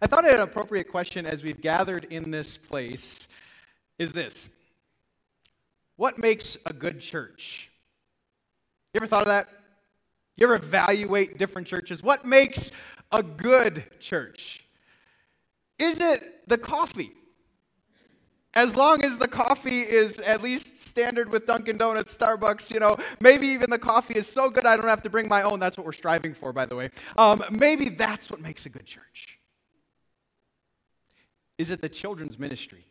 I 0.00 0.06
thought 0.06 0.28
an 0.28 0.40
appropriate 0.40 0.90
question 0.90 1.26
as 1.26 1.42
we've 1.42 1.60
gathered 1.60 2.04
in 2.10 2.30
this 2.30 2.56
place 2.56 3.28
is 3.98 4.12
this 4.12 4.48
What 5.96 6.18
makes 6.18 6.56
a 6.66 6.72
good 6.72 7.00
church? 7.00 7.70
You 8.92 8.98
ever 8.98 9.06
thought 9.06 9.22
of 9.22 9.28
that? 9.28 9.48
You 10.36 10.46
ever 10.46 10.56
evaluate 10.56 11.38
different 11.38 11.66
churches? 11.66 12.02
What 12.02 12.24
makes 12.24 12.70
a 13.12 13.22
good 13.22 13.84
church? 14.00 14.64
Is 15.78 16.00
it 16.00 16.48
the 16.48 16.58
coffee? 16.58 17.12
As 18.54 18.76
long 18.76 19.04
as 19.04 19.18
the 19.18 19.26
coffee 19.26 19.80
is 19.80 20.20
at 20.20 20.40
least 20.40 20.80
standard 20.80 21.28
with 21.28 21.44
Dunkin' 21.44 21.76
Donuts, 21.76 22.16
Starbucks, 22.16 22.72
you 22.72 22.78
know, 22.78 22.96
maybe 23.20 23.48
even 23.48 23.68
the 23.68 23.78
coffee 23.78 24.14
is 24.14 24.28
so 24.28 24.48
good 24.48 24.64
I 24.64 24.76
don't 24.76 24.86
have 24.86 25.02
to 25.02 25.10
bring 25.10 25.28
my 25.28 25.42
own. 25.42 25.58
That's 25.58 25.76
what 25.76 25.84
we're 25.84 25.92
striving 25.92 26.34
for, 26.34 26.52
by 26.52 26.64
the 26.66 26.76
way. 26.76 26.90
Um, 27.16 27.44
maybe 27.50 27.88
that's 27.88 28.30
what 28.30 28.40
makes 28.40 28.64
a 28.64 28.68
good 28.68 28.86
church. 28.86 29.38
Is 31.58 31.70
it 31.70 31.80
the 31.80 31.88
children's 31.88 32.38
ministry? 32.38 32.86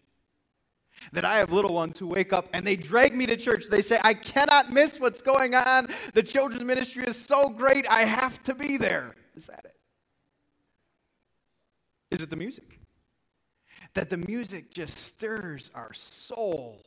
That 1.12 1.26
I 1.26 1.38
have 1.38 1.52
little 1.52 1.74
ones 1.74 1.98
who 1.98 2.08
wake 2.08 2.32
up 2.32 2.48
and 2.54 2.66
they 2.66 2.76
drag 2.76 3.14
me 3.14 3.26
to 3.26 3.36
church. 3.36 3.66
They 3.70 3.82
say, 3.82 4.00
I 4.04 4.14
cannot 4.14 4.72
miss 4.72 5.00
what's 5.00 5.22
going 5.22 5.54
on. 5.54 5.88
The 6.14 6.24
children's 6.24 6.64
ministry 6.64 7.04
is 7.06 7.20
so 7.22 7.50
great, 7.50 7.86
I 7.90 8.02
have 8.02 8.42
to 8.44 8.56
be 8.56 8.78
there. 8.78 9.16
Is 9.36 9.48
that 9.48 9.66
it? 9.66 9.76
Is 12.12 12.22
it 12.22 12.30
the 12.30 12.36
music? 12.36 12.80
That 13.96 14.10
the 14.10 14.18
music 14.18 14.72
just 14.74 14.98
stirs 14.98 15.72
our 15.76 15.94
soul, 15.94 16.84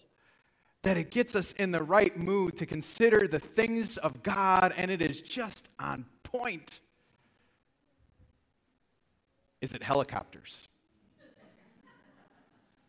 that 0.82 0.96
it 0.96 1.10
gets 1.10 1.36
us 1.36 1.52
in 1.52 1.72
the 1.72 1.82
right 1.82 2.16
mood 2.16 2.56
to 2.58 2.66
consider 2.66 3.28
the 3.28 3.38
things 3.38 3.96
of 3.96 4.22
God, 4.22 4.72
and 4.76 4.90
it 4.90 5.02
is 5.02 5.20
just 5.20 5.68
on 5.78 6.06
point. 6.22 6.80
Is 9.60 9.72
it 9.72 9.82
helicopters? 9.82 10.68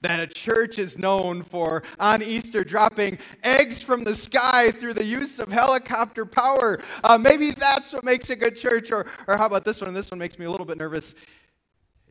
That 0.02 0.20
a 0.20 0.28
church 0.28 0.80
is 0.80 0.98
known 0.98 1.42
for 1.44 1.84
on 2.00 2.22
Easter 2.22 2.64
dropping 2.64 3.18
eggs 3.44 3.82
from 3.82 4.04
the 4.04 4.14
sky 4.14 4.72
through 4.72 4.94
the 4.94 5.04
use 5.04 5.40
of 5.40 5.52
helicopter 5.52 6.26
power. 6.26 6.80
Uh, 7.04 7.18
maybe 7.18 7.52
that's 7.52 7.94
what 7.94 8.04
makes 8.04 8.30
a 8.30 8.36
good 8.36 8.56
church. 8.56 8.92
Or, 8.92 9.08
or 9.28 9.38
how 9.38 9.46
about 9.46 9.66
this 9.66 9.82
one? 9.82 9.94
This 9.94 10.12
one 10.12 10.20
makes 10.20 10.38
me 10.38 10.46
a 10.46 10.52
little 10.52 10.66
bit 10.66 10.78
nervous. 10.78 11.16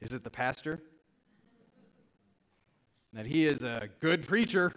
Is 0.01 0.13
it 0.13 0.25
the 0.25 0.31
pastor? 0.31 0.81
That 3.13 3.27
he 3.27 3.47
is 3.47 3.63
a 3.63 3.89
good 4.01 4.27
preacher 4.27 4.73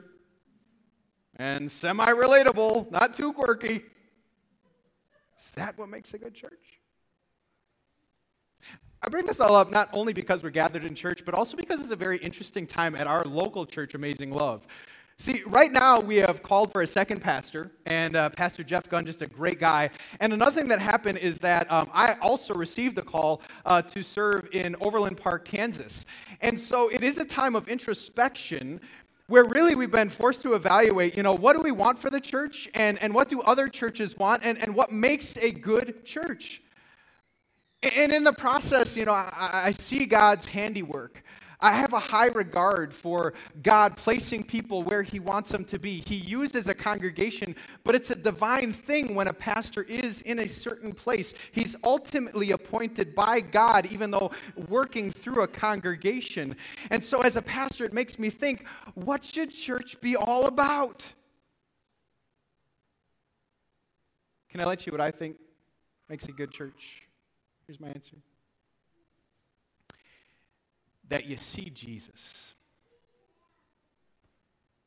and 1.36 1.70
semi 1.70 2.06
relatable, 2.06 2.92
not 2.92 3.16
too 3.16 3.34
quirky. 3.34 3.82
Is 5.38 5.52
that 5.52 5.78
what 5.78 5.90
makes 5.90 6.14
a 6.14 6.18
good 6.18 6.36
church? 6.36 6.79
I 9.02 9.08
bring 9.08 9.26
this 9.26 9.40
all 9.40 9.56
up 9.56 9.72
not 9.72 9.88
only 9.94 10.12
because 10.12 10.44
we're 10.44 10.50
gathered 10.50 10.84
in 10.84 10.94
church, 10.94 11.24
but 11.24 11.34
also 11.34 11.56
because 11.56 11.80
it's 11.80 11.92
a 11.92 11.96
very 11.96 12.18
interesting 12.18 12.68
time 12.68 12.96
at 12.96 13.08
our 13.08 13.24
local 13.24 13.66
church, 13.66 13.94
Amazing 13.94 14.32
Love. 14.32 14.68
See, 15.18 15.42
right 15.48 15.72
now 15.72 16.02
we 16.02 16.18
have 16.18 16.44
called 16.44 16.72
for 16.74 16.82
a 16.82 16.88
second 16.88 17.22
pastor, 17.22 17.72
and 17.86 18.18
uh, 18.18 18.30
Pastor 18.30 18.62
Jeff 18.62 18.90
Gunn, 18.90 19.06
just 19.06 19.22
a 19.22 19.28
great 19.28 19.58
guy. 19.58 19.90
And 20.20 20.34
another 20.34 20.52
thing 20.52 20.68
that 20.70 20.80
happened 20.80 21.18
is 21.18 21.40
that 21.40 21.70
um, 21.72 21.90
I 21.94 22.16
also 22.22 22.54
received 22.54 22.98
a 22.98 23.02
call 23.02 23.42
uh, 23.66 23.82
to 23.84 24.04
serve 24.04 24.50
in 24.52 24.76
Overland 24.82 25.18
Park, 25.18 25.46
Kansas. 25.46 26.06
And 26.42 26.60
so 26.60 26.90
it 26.90 27.02
is 27.02 27.20
a 27.20 27.26
time 27.26 27.56
of 27.56 27.70
introspection 27.70 28.82
where 29.28 29.46
really 29.46 29.76
we've 29.76 29.92
been 29.92 30.10
forced 30.10 30.42
to 30.42 30.56
evaluate, 30.56 31.16
you 31.16 31.24
know, 31.24 31.36
what 31.36 31.54
do 31.54 31.62
we 31.62 31.72
want 31.72 32.00
for 32.00 32.10
the 32.10 32.20
church, 32.20 32.68
and, 32.74 33.02
and 33.02 33.14
what 33.14 33.30
do 33.30 33.42
other 33.42 33.70
churches 33.70 34.18
want, 34.18 34.44
and, 34.44 34.58
and 34.58 34.76
what 34.76 34.92
makes 34.92 35.38
a 35.38 35.52
good 35.52 36.04
church. 36.04 36.62
And 37.82 38.12
in 38.12 38.24
the 38.24 38.34
process, 38.34 38.98
you 38.98 39.06
know, 39.06 39.14
I, 39.14 39.50
I, 39.68 39.72
see 39.72 40.06
God's 40.06 40.46
handiwork. 40.46 41.24
I 41.62 41.72
have 41.72 41.94
a 41.94 42.00
high 42.00 42.28
regard 42.28 42.94
for 42.94 43.34
God 43.62 43.96
placing 43.96 44.44
people 44.44 44.84
where 44.84 45.02
He 45.02 45.20
wants 45.20 45.50
them 45.50 45.64
to 45.66 45.80
be. 45.80 46.02
He 46.06 46.16
uses 46.16 46.68
a 46.68 46.74
congregation, 46.74 47.56
but 47.86 47.96
it's 47.96 48.12
a 48.12 48.16
divine 48.16 48.74
thing 48.74 49.16
when 49.16 49.30
a 49.30 49.34
pastor 49.34 49.84
is 49.84 50.22
in 50.24 50.40
a 50.40 50.48
certain 50.48 50.94
place. 50.94 51.34
He's 51.54 51.78
ultimately 51.84 52.52
appointed 52.52 53.16
by 53.16 53.40
God, 53.40 53.86
even 53.88 54.12
though 54.12 54.32
working 54.68 55.10
through 55.10 55.44
a 55.44 55.48
congregation. 55.48 56.58
And 56.92 57.02
so, 57.02 57.22
as 57.22 57.38
a 57.38 57.42
pastor, 57.42 57.86
it 57.86 57.94
makes 57.94 58.20
me 58.20 58.30
think 58.30 58.66
what 58.96 59.24
should 59.24 59.52
church 59.52 60.00
be 60.02 60.18
all 60.18 60.48
about? 60.48 61.14
Can 64.50 64.60
I 64.60 64.66
let 64.66 64.86
you 64.86 64.92
what 64.92 65.02
I 65.02 65.12
think 65.12 65.38
makes 66.10 66.26
a 66.26 66.32
good 66.32 66.52
church? 66.52 67.09
Here's 67.70 67.80
my 67.80 67.90
answer 67.90 68.16
that 71.08 71.28
you 71.28 71.38
see 71.38 71.70
Jesus. 71.70 72.56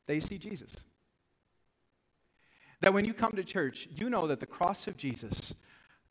That 0.05 0.15
you 0.15 0.19
see 0.19 0.37
Jesus. 0.37 0.75
That 2.81 2.93
when 2.93 3.05
you 3.05 3.13
come 3.13 3.31
to 3.37 3.43
church, 3.45 3.87
you 3.89 4.09
know 4.09 4.27
that 4.27 4.41
the 4.41 4.45
cross 4.45 4.85
of 4.87 4.97
Jesus 4.97 5.53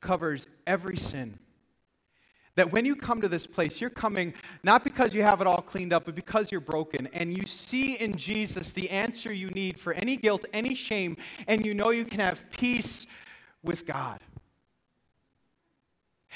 covers 0.01 0.49
every 0.67 0.97
sin. 0.97 1.39
That 2.55 2.73
when 2.73 2.87
you 2.87 2.97
come 2.97 3.21
to 3.21 3.29
this 3.29 3.47
place, 3.47 3.79
you're 3.79 3.91
coming 3.91 4.33
not 4.63 4.83
because 4.83 5.13
you 5.13 5.23
have 5.23 5.43
it 5.43 5.47
all 5.47 5.61
cleaned 5.61 5.93
up, 5.93 6.07
but 6.07 6.15
because 6.15 6.51
you're 6.51 6.63
broken. 6.63 7.07
And 7.13 7.37
you 7.37 7.45
see 7.45 7.97
in 7.97 8.17
Jesus 8.17 8.73
the 8.73 8.89
answer 8.89 9.31
you 9.31 9.51
need 9.51 9.79
for 9.79 9.93
any 9.93 10.17
guilt, 10.17 10.47
any 10.55 10.75
shame, 10.75 11.19
and 11.47 11.67
you 11.67 11.75
know 11.75 11.91
you 11.91 12.07
can 12.07 12.21
have 12.21 12.51
peace 12.51 13.07
with 13.63 13.85
God. 13.85 14.21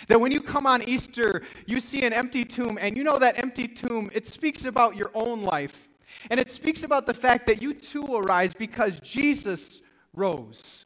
That 0.09 0.21
when 0.21 0.31
you 0.31 0.41
come 0.41 0.67
on 0.67 0.83
Easter, 0.83 1.43
you 1.67 1.81
see 1.81 2.05
an 2.05 2.13
empty 2.13 2.45
tomb, 2.45 2.79
and 2.81 2.97
you 2.97 3.05
know 3.05 3.19
that 3.19 3.39
empty 3.39 3.67
tomb, 3.67 4.11
it 4.13 4.27
speaks 4.27 4.65
about 4.65 4.97
your 4.97 5.11
own 5.15 5.43
life. 5.43 5.89
And 6.31 6.39
it 6.39 6.51
speaks 6.51 6.83
about 6.83 7.07
the 7.07 7.15
fact 7.15 7.47
that 7.47 7.63
you 7.63 7.75
too 7.75 8.03
will 8.03 8.23
rise 8.23 8.55
because 8.55 9.01
Jesus 9.01 9.81
rose. 10.13 10.85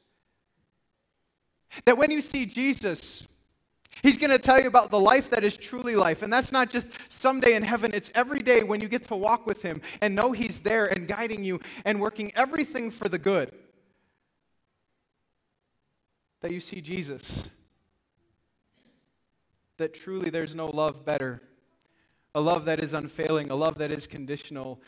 That 1.84 1.98
when 1.98 2.10
you 2.10 2.20
see 2.20 2.46
Jesus, 2.46 3.24
He's 4.02 4.16
going 4.16 4.30
to 4.30 4.38
tell 4.38 4.58
you 4.58 4.66
about 4.66 4.90
the 4.90 4.98
life 4.98 5.28
that 5.30 5.44
is 5.44 5.56
truly 5.56 5.94
life. 5.94 6.22
And 6.22 6.32
that's 6.32 6.52
not 6.52 6.70
just 6.70 6.88
someday 7.08 7.54
in 7.54 7.62
heaven, 7.62 7.90
it's 7.92 8.10
every 8.14 8.40
day 8.40 8.62
when 8.62 8.80
you 8.80 8.88
get 8.88 9.04
to 9.04 9.16
walk 9.16 9.46
with 9.46 9.62
Him 9.62 9.82
and 10.00 10.14
know 10.14 10.32
He's 10.32 10.60
there 10.60 10.86
and 10.86 11.06
guiding 11.06 11.44
you 11.44 11.60
and 11.84 12.00
working 12.00 12.32
everything 12.34 12.90
for 12.90 13.08
the 13.08 13.18
good. 13.18 13.52
That 16.40 16.52
you 16.52 16.60
see 16.60 16.80
Jesus 16.80 17.50
that 19.80 19.94
truly 19.94 20.30
there's 20.30 20.54
no 20.54 20.66
love 20.66 21.04
better, 21.04 21.42
a 22.34 22.40
love 22.40 22.64
that 22.66 22.80
is 22.80 22.94
unfailing, 22.94 23.50
a 23.50 23.54
love 23.54 23.78
that 23.78 23.90
is 23.90 24.06
conditional. 24.06 24.80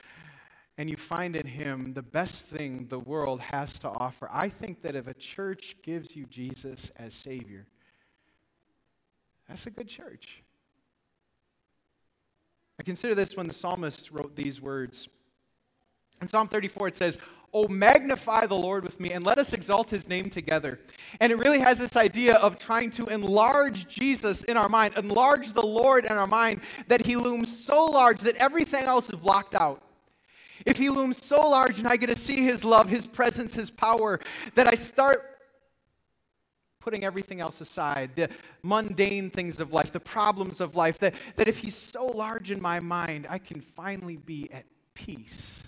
And 0.79 0.89
you 0.89 0.97
find 0.97 1.35
in 1.37 1.47
him 1.47 1.93
the 1.95 2.03
best 2.03 2.47
thing 2.47 2.87
the 2.89 2.99
world 2.99 3.41
has 3.41 3.79
to 3.81 3.89
offer. 3.89 4.29
I 4.33 4.49
think 4.49 4.83
that 4.83 4.95
if 4.95 5.07
a 5.07 5.15
church 5.15 5.77
gives 5.83 6.17
you 6.17 6.27
Jesus 6.27 6.91
as 6.97 7.15
Savior, 7.15 7.67
that's 9.49 9.67
a 9.67 9.71
good 9.71 9.89
church. 9.89 10.43
I 12.79 12.83
consider 12.83 13.15
this 13.15 13.37
when 13.37 13.47
the 13.47 13.53
psalmist 13.53 14.11
wrote 14.11 14.35
these 14.35 14.61
words. 14.61 15.09
In 16.21 16.29
Psalm 16.29 16.49
34, 16.49 16.89
it 16.89 16.97
says, 16.97 17.19
Oh, 17.55 17.69
magnify 17.69 18.47
the 18.47 18.57
Lord 18.57 18.83
with 18.83 18.99
me 18.99 19.13
and 19.13 19.27
let 19.27 19.37
us 19.37 19.53
exalt 19.53 19.91
his 19.91 20.09
name 20.09 20.31
together. 20.31 20.81
And 21.21 21.31
it 21.31 21.37
really 21.37 21.59
has 21.59 21.79
this 21.79 21.97
idea 21.97 22.37
of 22.37 22.57
trying 22.57 22.91
to 22.93 23.07
enlarge 23.09 23.87
Jesus 23.89 24.43
in 24.45 24.57
our 24.57 24.71
mind, 24.71 24.95
enlarge 24.97 25.53
the 25.53 25.65
Lord 25.65 26.07
in 26.07 26.13
our 26.13 26.27
mind, 26.27 26.63
that 26.89 27.05
he 27.05 27.15
looms 27.15 27.55
so 27.55 27.85
large 27.85 28.21
that 28.21 28.37
everything 28.37 28.85
else 28.85 29.11
is 29.11 29.19
blocked 29.19 29.55
out. 29.55 29.83
If 30.65 30.79
he 30.79 30.89
looms 30.89 31.23
so 31.23 31.47
large 31.47 31.79
and 31.79 31.87
I 31.87 31.97
get 31.97 32.07
to 32.07 32.17
see 32.17 32.43
his 32.43 32.65
love, 32.65 32.89
his 32.89 33.07
presence, 33.07 33.55
his 33.55 33.71
power, 33.71 34.19
that 34.55 34.67
I 34.67 34.75
start 34.75 35.23
putting 36.81 37.05
everything 37.05 37.41
else 37.41 37.61
aside, 37.61 38.13
the 38.17 38.31
mundane 38.63 39.29
things 39.29 39.61
of 39.61 39.75
life, 39.75 39.93
the 39.93 40.01
problems 40.01 40.63
of 40.63 40.75
life, 40.75 40.99
that, 41.01 41.15
that 41.37 41.49
if 41.49 41.59
he's 41.59 41.77
so 41.77 42.07
large 42.07 42.51
in 42.51 42.63
my 42.63 42.81
mind, 42.81 43.27
I 43.29 43.39
can 43.39 43.61
finally 43.61 44.17
be 44.17 44.51
at 44.53 44.65
peace 44.95 45.62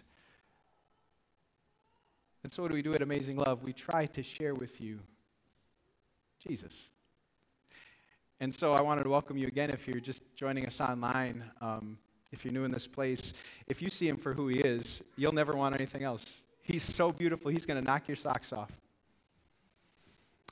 and 2.44 2.52
so, 2.52 2.62
what 2.62 2.68
do 2.68 2.74
we 2.74 2.82
do 2.82 2.92
at 2.92 3.00
Amazing 3.00 3.36
Love? 3.36 3.62
We 3.62 3.72
try 3.72 4.04
to 4.04 4.22
share 4.22 4.54
with 4.54 4.78
you 4.78 5.00
Jesus. 6.46 6.90
And 8.38 8.54
so, 8.54 8.74
I 8.74 8.82
wanted 8.82 9.04
to 9.04 9.08
welcome 9.08 9.38
you 9.38 9.46
again 9.46 9.70
if 9.70 9.88
you're 9.88 9.98
just 9.98 10.22
joining 10.36 10.66
us 10.66 10.78
online. 10.78 11.42
Um, 11.62 11.96
if 12.32 12.44
you're 12.44 12.52
new 12.52 12.64
in 12.64 12.70
this 12.70 12.86
place, 12.86 13.32
if 13.66 13.80
you 13.80 13.88
see 13.88 14.08
him 14.08 14.18
for 14.18 14.34
who 14.34 14.48
he 14.48 14.58
is, 14.58 15.02
you'll 15.16 15.32
never 15.32 15.54
want 15.54 15.74
anything 15.74 16.02
else. 16.02 16.26
He's 16.60 16.82
so 16.82 17.10
beautiful, 17.10 17.50
he's 17.50 17.64
going 17.64 17.80
to 17.80 17.84
knock 17.84 18.08
your 18.08 18.16
socks 18.16 18.52
off. 18.52 18.70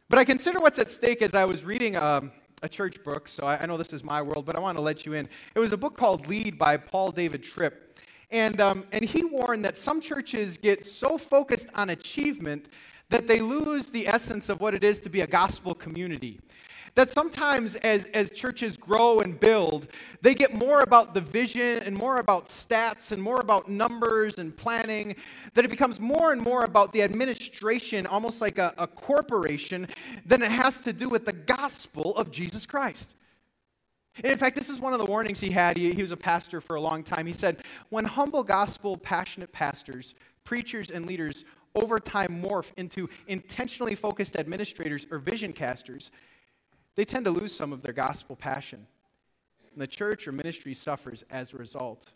But 0.08 0.18
I 0.18 0.24
consider 0.24 0.60
what's 0.60 0.78
at 0.78 0.90
stake 0.90 1.20
as 1.20 1.34
I 1.34 1.44
was 1.44 1.62
reading 1.62 1.96
um, 1.96 2.32
a 2.62 2.68
church 2.68 3.02
book, 3.02 3.28
so 3.28 3.44
I, 3.44 3.58
I 3.58 3.66
know 3.66 3.76
this 3.76 3.92
is 3.92 4.02
my 4.02 4.22
world, 4.22 4.46
but 4.46 4.56
I 4.56 4.60
want 4.60 4.78
to 4.78 4.82
let 4.82 5.04
you 5.04 5.12
in. 5.12 5.28
It 5.54 5.58
was 5.58 5.72
a 5.72 5.76
book 5.76 5.96
called 5.96 6.26
Lead 6.26 6.56
by 6.56 6.78
Paul 6.78 7.10
David 7.10 7.42
Tripp. 7.42 7.98
And, 8.32 8.62
um, 8.62 8.86
and 8.92 9.04
he 9.04 9.22
warned 9.24 9.64
that 9.66 9.76
some 9.76 10.00
churches 10.00 10.56
get 10.56 10.84
so 10.84 11.18
focused 11.18 11.68
on 11.74 11.90
achievement 11.90 12.70
that 13.10 13.26
they 13.26 13.40
lose 13.40 13.90
the 13.90 14.08
essence 14.08 14.48
of 14.48 14.58
what 14.58 14.74
it 14.74 14.82
is 14.82 15.00
to 15.00 15.10
be 15.10 15.20
a 15.20 15.26
gospel 15.26 15.74
community. 15.74 16.40
That 16.94 17.10
sometimes, 17.10 17.76
as, 17.76 18.06
as 18.06 18.30
churches 18.30 18.76
grow 18.76 19.20
and 19.20 19.38
build, 19.38 19.88
they 20.22 20.34
get 20.34 20.54
more 20.54 20.80
about 20.80 21.12
the 21.12 21.20
vision 21.20 21.78
and 21.80 21.94
more 21.96 22.18
about 22.18 22.46
stats 22.46 23.12
and 23.12 23.22
more 23.22 23.40
about 23.40 23.68
numbers 23.68 24.38
and 24.38 24.54
planning, 24.54 25.16
that 25.52 25.64
it 25.64 25.68
becomes 25.68 26.00
more 26.00 26.32
and 26.32 26.40
more 26.40 26.64
about 26.64 26.92
the 26.92 27.02
administration, 27.02 28.06
almost 28.06 28.40
like 28.40 28.58
a, 28.58 28.74
a 28.78 28.86
corporation, 28.86 29.88
than 30.24 30.42
it 30.42 30.50
has 30.50 30.82
to 30.84 30.92
do 30.92 31.08
with 31.08 31.26
the 31.26 31.32
gospel 31.32 32.16
of 32.16 32.30
Jesus 32.30 32.64
Christ. 32.64 33.14
In 34.22 34.36
fact, 34.36 34.56
this 34.56 34.68
is 34.68 34.78
one 34.78 34.92
of 34.92 34.98
the 34.98 35.06
warnings 35.06 35.40
he 35.40 35.50
had. 35.50 35.76
He, 35.76 35.92
he 35.92 36.02
was 36.02 36.12
a 36.12 36.16
pastor 36.16 36.60
for 36.60 36.76
a 36.76 36.80
long 36.80 37.02
time. 37.02 37.26
He 37.26 37.32
said, 37.32 37.62
When 37.88 38.04
humble 38.04 38.42
gospel, 38.42 38.96
passionate 38.96 39.52
pastors, 39.52 40.14
preachers, 40.44 40.90
and 40.90 41.06
leaders 41.06 41.44
over 41.74 41.98
time 41.98 42.42
morph 42.42 42.72
into 42.76 43.08
intentionally 43.26 43.94
focused 43.94 44.36
administrators 44.36 45.06
or 45.10 45.18
vision 45.18 45.52
casters, 45.52 46.10
they 46.94 47.04
tend 47.06 47.24
to 47.24 47.30
lose 47.30 47.54
some 47.54 47.72
of 47.72 47.80
their 47.80 47.94
gospel 47.94 48.36
passion. 48.36 48.86
And 49.72 49.80
the 49.80 49.86
church 49.86 50.28
or 50.28 50.32
ministry 50.32 50.74
suffers 50.74 51.24
as 51.30 51.54
a 51.54 51.56
result. 51.56 52.12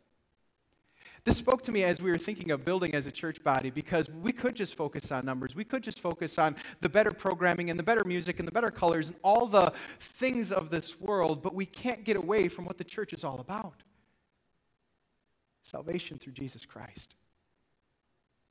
This 1.27 1.39
spoke 1.39 1.63
to 1.63 1.73
me 1.73 1.83
as 1.83 2.01
we 2.01 2.13
were 2.13 2.19
thinking 2.19 2.53
of 2.53 2.65
building 2.65 2.95
as 2.95 3.09
a 3.09 3.11
church 3.11 3.43
body 3.43 3.69
because 3.69 4.09
we 4.09 4.31
could 4.31 4.55
just 4.55 4.77
focus 4.77 5.11
on 5.11 5.27
numbers. 5.27 5.57
We 5.57 5.65
could 5.65 5.83
just 5.83 5.99
focus 5.99 6.39
on 6.39 6.55
the 6.83 6.89
better 6.89 7.11
programming 7.11 7.69
and 7.69 7.77
the 7.77 7.83
better 7.83 8.05
music 8.05 8.39
and 8.39 8.47
the 8.47 8.53
better 8.53 8.71
colors 8.71 9.09
and 9.09 9.17
all 9.25 9.47
the 9.47 9.73
things 9.99 10.53
of 10.53 10.71
this 10.71 11.01
world, 11.01 11.43
but 11.43 11.53
we 11.53 11.67
can't 11.67 12.05
get 12.05 12.17
away 12.17 12.47
from 12.47 12.65
what 12.65 12.79
the 12.79 12.85
church 12.85 13.13
is 13.13 13.25
all 13.25 13.41
about 13.41 13.83
salvation 15.65 16.17
through 16.17 16.33
Jesus 16.33 16.65
Christ. 16.65 17.17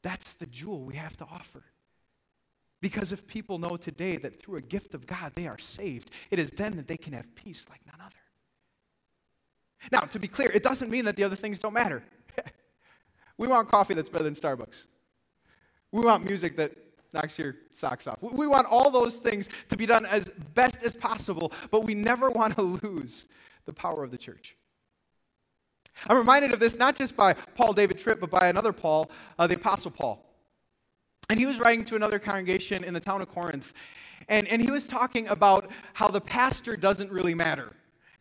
That's 0.01 0.33
the 0.33 0.45
jewel 0.45 0.83
we 0.83 0.95
have 0.95 1.15
to 1.15 1.23
offer. 1.23 1.63
Because 2.81 3.13
if 3.13 3.25
people 3.25 3.57
know 3.57 3.77
today 3.77 4.17
that 4.17 4.37
through 4.37 4.57
a 4.57 4.61
gift 4.61 4.93
of 4.93 5.07
God 5.07 5.31
they 5.33 5.47
are 5.47 5.57
saved, 5.57 6.11
it 6.29 6.39
is 6.39 6.51
then 6.51 6.75
that 6.75 6.89
they 6.89 6.97
can 6.97 7.13
have 7.13 7.35
peace 7.35 7.67
like 7.69 7.79
none 7.87 8.05
other. 8.05 8.17
Now, 9.93 10.01
to 10.01 10.19
be 10.19 10.27
clear, 10.27 10.51
it 10.51 10.61
doesn't 10.61 10.89
mean 10.89 11.05
that 11.05 11.15
the 11.15 11.23
other 11.23 11.37
things 11.37 11.57
don't 11.59 11.73
matter. 11.73 12.03
We 13.37 13.47
want 13.47 13.69
coffee 13.69 13.93
that's 13.93 14.09
better 14.09 14.23
than 14.23 14.33
Starbucks. 14.33 14.85
We 15.91 16.01
want 16.01 16.25
music 16.25 16.57
that 16.57 16.71
knocks 17.13 17.39
your 17.39 17.55
socks 17.73 18.07
off. 18.07 18.21
We 18.21 18.47
want 18.47 18.67
all 18.67 18.91
those 18.91 19.17
things 19.17 19.49
to 19.69 19.77
be 19.77 19.85
done 19.85 20.05
as 20.05 20.29
best 20.53 20.83
as 20.83 20.93
possible, 20.93 21.51
but 21.71 21.85
we 21.85 21.93
never 21.93 22.29
want 22.29 22.55
to 22.57 22.61
lose 22.61 23.25
the 23.65 23.73
power 23.73 24.03
of 24.03 24.11
the 24.11 24.17
church. 24.17 24.55
I'm 26.07 26.17
reminded 26.17 26.51
of 26.51 26.59
this 26.59 26.77
not 26.77 26.95
just 26.95 27.15
by 27.15 27.33
Paul 27.33 27.73
David 27.73 27.97
Tripp, 27.97 28.19
but 28.19 28.29
by 28.29 28.47
another 28.47 28.73
Paul, 28.73 29.09
uh, 29.39 29.47
the 29.47 29.55
Apostle 29.55 29.91
Paul. 29.91 30.21
And 31.29 31.39
he 31.39 31.45
was 31.45 31.59
writing 31.59 31.85
to 31.85 31.95
another 31.95 32.19
congregation 32.19 32.83
in 32.83 32.93
the 32.93 32.99
town 32.99 33.21
of 33.21 33.29
Corinth. 33.29 33.73
And, 34.27 34.47
and 34.47 34.61
he 34.61 34.69
was 34.69 34.85
talking 34.85 35.27
about 35.29 35.71
how 35.93 36.09
the 36.09 36.21
pastor 36.21 36.75
doesn't 36.75 37.11
really 37.11 37.33
matter. 37.33 37.71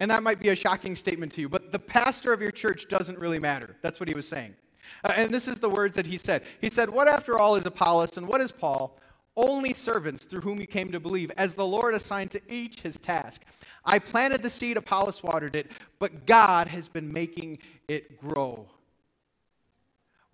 And 0.01 0.11
that 0.11 0.23
might 0.23 0.41
be 0.41 0.51
a 0.51 0.55
shocking 0.55 0.95
statement 0.97 1.33
to 1.33 1.41
you, 1.41 1.49
but 1.49 1.73
the 1.73 1.79
pastor 1.79 2.33
of 2.33 2.41
your 2.41 2.51
church 2.51 2.89
doesn't 2.89 3.19
really 3.19 3.39
matter. 3.39 3.77
That's 3.83 4.01
what 4.01 4.09
he 4.09 4.15
was 4.15 4.27
saying. 4.27 4.55
Uh, 5.03 5.13
and 5.17 5.33
this 5.33 5.49
is 5.49 5.57
the 5.57 5.69
words 5.69 5.97
that 5.97 6.07
he 6.07 6.17
said. 6.17 6.43
He 6.61 6.71
said, 6.71 6.91
What 6.91 7.09
after 7.09 7.39
all 7.39 7.57
is 7.57 7.67
Apollos 7.67 8.17
and 8.17 8.27
what 8.27 8.41
is 8.41 8.53
Paul? 8.53 8.99
Only 9.37 9.75
servants 9.75 10.25
through 10.25 10.43
whom 10.43 10.61
you 10.61 10.67
came 10.67 10.93
to 10.93 11.01
believe, 11.01 11.33
as 11.37 11.55
the 11.55 11.67
Lord 11.67 11.95
assigned 11.95 12.31
to 12.33 12.41
each 12.49 12.81
his 12.81 12.99
task. 12.99 13.43
I 13.85 13.99
planted 13.99 14.43
the 14.43 14.51
seed, 14.51 14.77
Apollos 14.77 15.23
watered 15.23 15.57
it, 15.57 15.71
but 15.99 16.25
God 16.27 16.69
has 16.69 16.87
been 16.87 17.13
making 17.13 17.59
it 17.89 18.21
grow. 18.21 18.67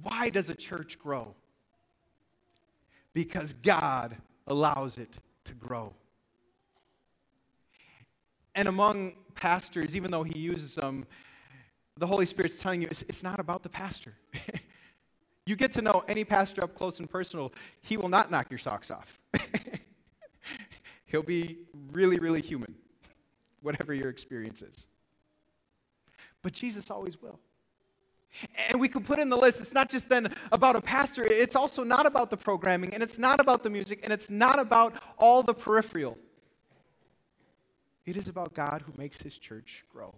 Why 0.02 0.29
does 0.29 0.50
a 0.50 0.55
church 0.55 0.99
grow? 0.99 1.35
Because 3.14 3.55
God 3.55 4.17
allows 4.47 4.99
it 4.99 5.19
to 5.44 5.55
grow. 5.55 5.94
And 8.55 8.69
among 8.69 9.14
pastors, 9.35 9.97
even 9.97 10.11
though 10.11 10.23
he 10.23 10.38
uses 10.38 10.75
them, 10.75 11.06
the 12.00 12.06
Holy 12.06 12.25
Spirit's 12.25 12.56
telling 12.56 12.81
you 12.81 12.88
it's, 12.91 13.02
it's 13.02 13.23
not 13.23 13.38
about 13.38 13.62
the 13.62 13.69
pastor. 13.69 14.14
you 15.47 15.55
get 15.55 15.70
to 15.73 15.82
know 15.82 16.02
any 16.08 16.25
pastor 16.25 16.64
up 16.64 16.75
close 16.75 16.99
and 16.99 17.08
personal, 17.08 17.52
he 17.82 17.99
will 17.99 18.08
not 18.08 18.31
knock 18.31 18.50
your 18.50 18.58
socks 18.58 18.91
off. 18.91 19.20
He'll 21.05 21.23
be 21.23 21.58
really, 21.93 22.19
really 22.19 22.41
human 22.41 22.75
whatever 23.61 23.93
your 23.93 24.08
experience 24.08 24.62
is. 24.62 24.87
But 26.41 26.55
Jesus 26.55 26.91
always 26.91 27.20
will. 27.20 27.38
And 28.70 28.81
we 28.81 28.88
could 28.88 29.05
put 29.05 29.19
in 29.19 29.29
the 29.29 29.37
list, 29.37 29.61
it's 29.61 29.75
not 29.75 29.91
just 29.91 30.08
then 30.08 30.35
about 30.52 30.76
a 30.76 30.81
pastor, 30.81 31.25
it's 31.25 31.56
also 31.56 31.85
not 31.85 32.06
about 32.06 32.31
the 32.31 32.37
programming, 32.38 32.94
and 32.94 33.02
it's 33.02 33.19
not 33.19 33.41
about 33.41 33.62
the 33.62 33.69
music, 33.69 34.00
and 34.05 34.12
it's 34.12 34.31
not 34.31 34.58
about 34.58 34.94
all 35.19 35.43
the 35.43 35.52
peripheral. 35.52 36.17
It 38.06 38.17
is 38.17 38.29
about 38.29 38.55
God 38.55 38.85
who 38.87 38.94
makes 38.97 39.20
his 39.20 39.37
church 39.37 39.85
grow. 39.93 40.14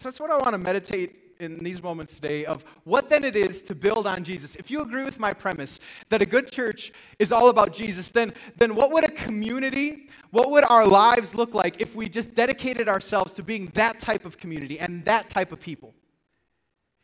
So 0.00 0.08
that's 0.08 0.18
what 0.18 0.30
I 0.30 0.38
want 0.38 0.52
to 0.52 0.58
meditate 0.58 1.34
in 1.40 1.62
these 1.62 1.82
moments 1.82 2.14
today 2.14 2.46
of 2.46 2.64
what 2.84 3.10
then 3.10 3.22
it 3.22 3.36
is 3.36 3.60
to 3.60 3.74
build 3.74 4.06
on 4.06 4.24
Jesus. 4.24 4.56
If 4.56 4.70
you 4.70 4.80
agree 4.80 5.04
with 5.04 5.20
my 5.20 5.34
premise 5.34 5.78
that 6.08 6.22
a 6.22 6.26
good 6.26 6.50
church 6.50 6.90
is 7.18 7.32
all 7.32 7.50
about 7.50 7.74
Jesus, 7.74 8.08
then, 8.08 8.32
then 8.56 8.74
what 8.74 8.92
would 8.92 9.04
a 9.04 9.10
community, 9.10 10.08
what 10.30 10.50
would 10.52 10.64
our 10.64 10.86
lives 10.86 11.34
look 11.34 11.52
like 11.52 11.82
if 11.82 11.94
we 11.94 12.08
just 12.08 12.34
dedicated 12.34 12.88
ourselves 12.88 13.34
to 13.34 13.42
being 13.42 13.66
that 13.74 14.00
type 14.00 14.24
of 14.24 14.38
community 14.38 14.80
and 14.80 15.04
that 15.04 15.28
type 15.28 15.52
of 15.52 15.60
people? 15.60 15.92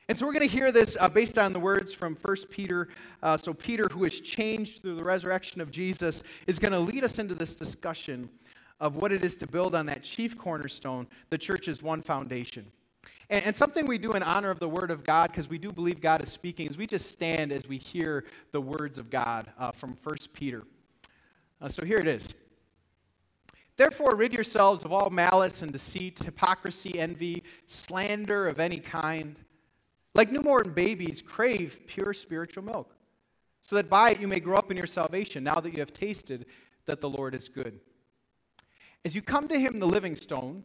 And 0.08 0.16
so 0.16 0.24
we're 0.24 0.32
going 0.32 0.48
to 0.48 0.56
hear 0.56 0.72
this 0.72 0.96
uh, 0.98 1.10
based 1.10 1.36
on 1.36 1.52
the 1.52 1.60
words 1.60 1.92
from 1.92 2.16
1 2.16 2.36
Peter. 2.48 2.88
Uh, 3.22 3.36
so, 3.36 3.52
Peter, 3.52 3.88
who 3.92 4.04
is 4.04 4.20
changed 4.20 4.80
through 4.80 4.94
the 4.94 5.04
resurrection 5.04 5.60
of 5.60 5.70
Jesus, 5.70 6.22
is 6.46 6.58
going 6.58 6.72
to 6.72 6.78
lead 6.78 7.04
us 7.04 7.18
into 7.18 7.34
this 7.34 7.54
discussion 7.54 8.30
of 8.80 8.96
what 8.96 9.12
it 9.12 9.22
is 9.22 9.36
to 9.36 9.46
build 9.46 9.74
on 9.74 9.84
that 9.86 10.02
chief 10.02 10.38
cornerstone, 10.38 11.06
the 11.28 11.38
church's 11.38 11.82
one 11.82 12.00
foundation. 12.02 12.72
And, 13.28 13.44
and 13.44 13.56
something 13.56 13.86
we 13.86 13.98
do 13.98 14.12
in 14.12 14.22
honor 14.22 14.50
of 14.50 14.60
the 14.60 14.68
Word 14.68 14.90
of 14.90 15.04
God, 15.04 15.30
because 15.30 15.48
we 15.48 15.58
do 15.58 15.72
believe 15.72 16.00
God 16.00 16.22
is 16.22 16.30
speaking, 16.30 16.68
is 16.68 16.76
we 16.76 16.86
just 16.86 17.10
stand 17.10 17.52
as 17.52 17.66
we 17.68 17.78
hear 17.78 18.24
the 18.52 18.60
words 18.60 18.98
of 18.98 19.10
God 19.10 19.50
uh, 19.58 19.72
from 19.72 19.96
1 20.02 20.16
Peter. 20.32 20.64
Uh, 21.60 21.68
so 21.68 21.84
here 21.84 21.98
it 21.98 22.06
is. 22.08 22.34
Therefore, 23.76 24.14
rid 24.14 24.32
yourselves 24.32 24.84
of 24.84 24.92
all 24.92 25.10
malice 25.10 25.60
and 25.62 25.70
deceit, 25.70 26.18
hypocrisy, 26.20 26.98
envy, 26.98 27.42
slander 27.66 28.48
of 28.48 28.58
any 28.58 28.78
kind. 28.78 29.38
Like 30.14 30.32
newborn 30.32 30.70
babies, 30.70 31.20
crave 31.20 31.80
pure 31.86 32.14
spiritual 32.14 32.64
milk, 32.64 32.96
so 33.60 33.76
that 33.76 33.90
by 33.90 34.12
it 34.12 34.20
you 34.20 34.26
may 34.26 34.40
grow 34.40 34.56
up 34.56 34.70
in 34.70 34.76
your 34.76 34.86
salvation, 34.86 35.44
now 35.44 35.60
that 35.60 35.74
you 35.74 35.80
have 35.80 35.92
tasted 35.92 36.46
that 36.86 37.02
the 37.02 37.10
Lord 37.10 37.34
is 37.34 37.50
good. 37.50 37.80
As 39.04 39.14
you 39.14 39.20
come 39.20 39.46
to 39.48 39.58
him, 39.58 39.78
the 39.78 39.86
living 39.86 40.16
stone, 40.16 40.64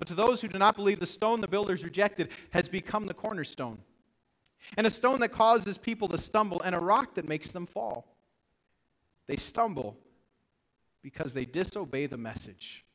but 0.00 0.08
to 0.08 0.14
those 0.14 0.40
who 0.40 0.48
do 0.48 0.58
not 0.58 0.76
believe, 0.76 0.98
the 0.98 1.04
stone 1.04 1.42
the 1.42 1.46
builders 1.46 1.84
rejected 1.84 2.30
has 2.52 2.70
become 2.70 3.04
the 3.04 3.12
cornerstone, 3.12 3.78
and 4.78 4.86
a 4.86 4.90
stone 4.90 5.20
that 5.20 5.28
causes 5.28 5.76
people 5.76 6.08
to 6.08 6.16
stumble, 6.16 6.62
and 6.62 6.74
a 6.74 6.80
rock 6.80 7.14
that 7.14 7.28
makes 7.28 7.52
them 7.52 7.66
fall. 7.66 8.16
They 9.26 9.36
stumble 9.36 9.98
because 11.02 11.34
they 11.34 11.44
disobey 11.44 12.06
the 12.06 12.16
message, 12.16 12.86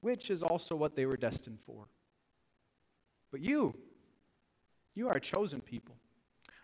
which 0.00 0.30
is 0.30 0.44
also 0.44 0.76
what 0.76 0.94
they 0.94 1.06
were 1.06 1.16
destined 1.16 1.58
for. 1.66 1.88
But 3.32 3.40
you, 3.40 3.74
you 4.94 5.08
are 5.08 5.16
a 5.16 5.20
chosen 5.20 5.60
people, 5.60 5.96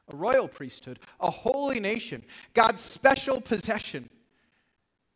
a 0.06 0.14
royal 0.14 0.46
priesthood, 0.46 1.00
a 1.18 1.32
holy 1.32 1.80
nation, 1.80 2.22
God's 2.54 2.80
special 2.80 3.40
possession, 3.40 4.08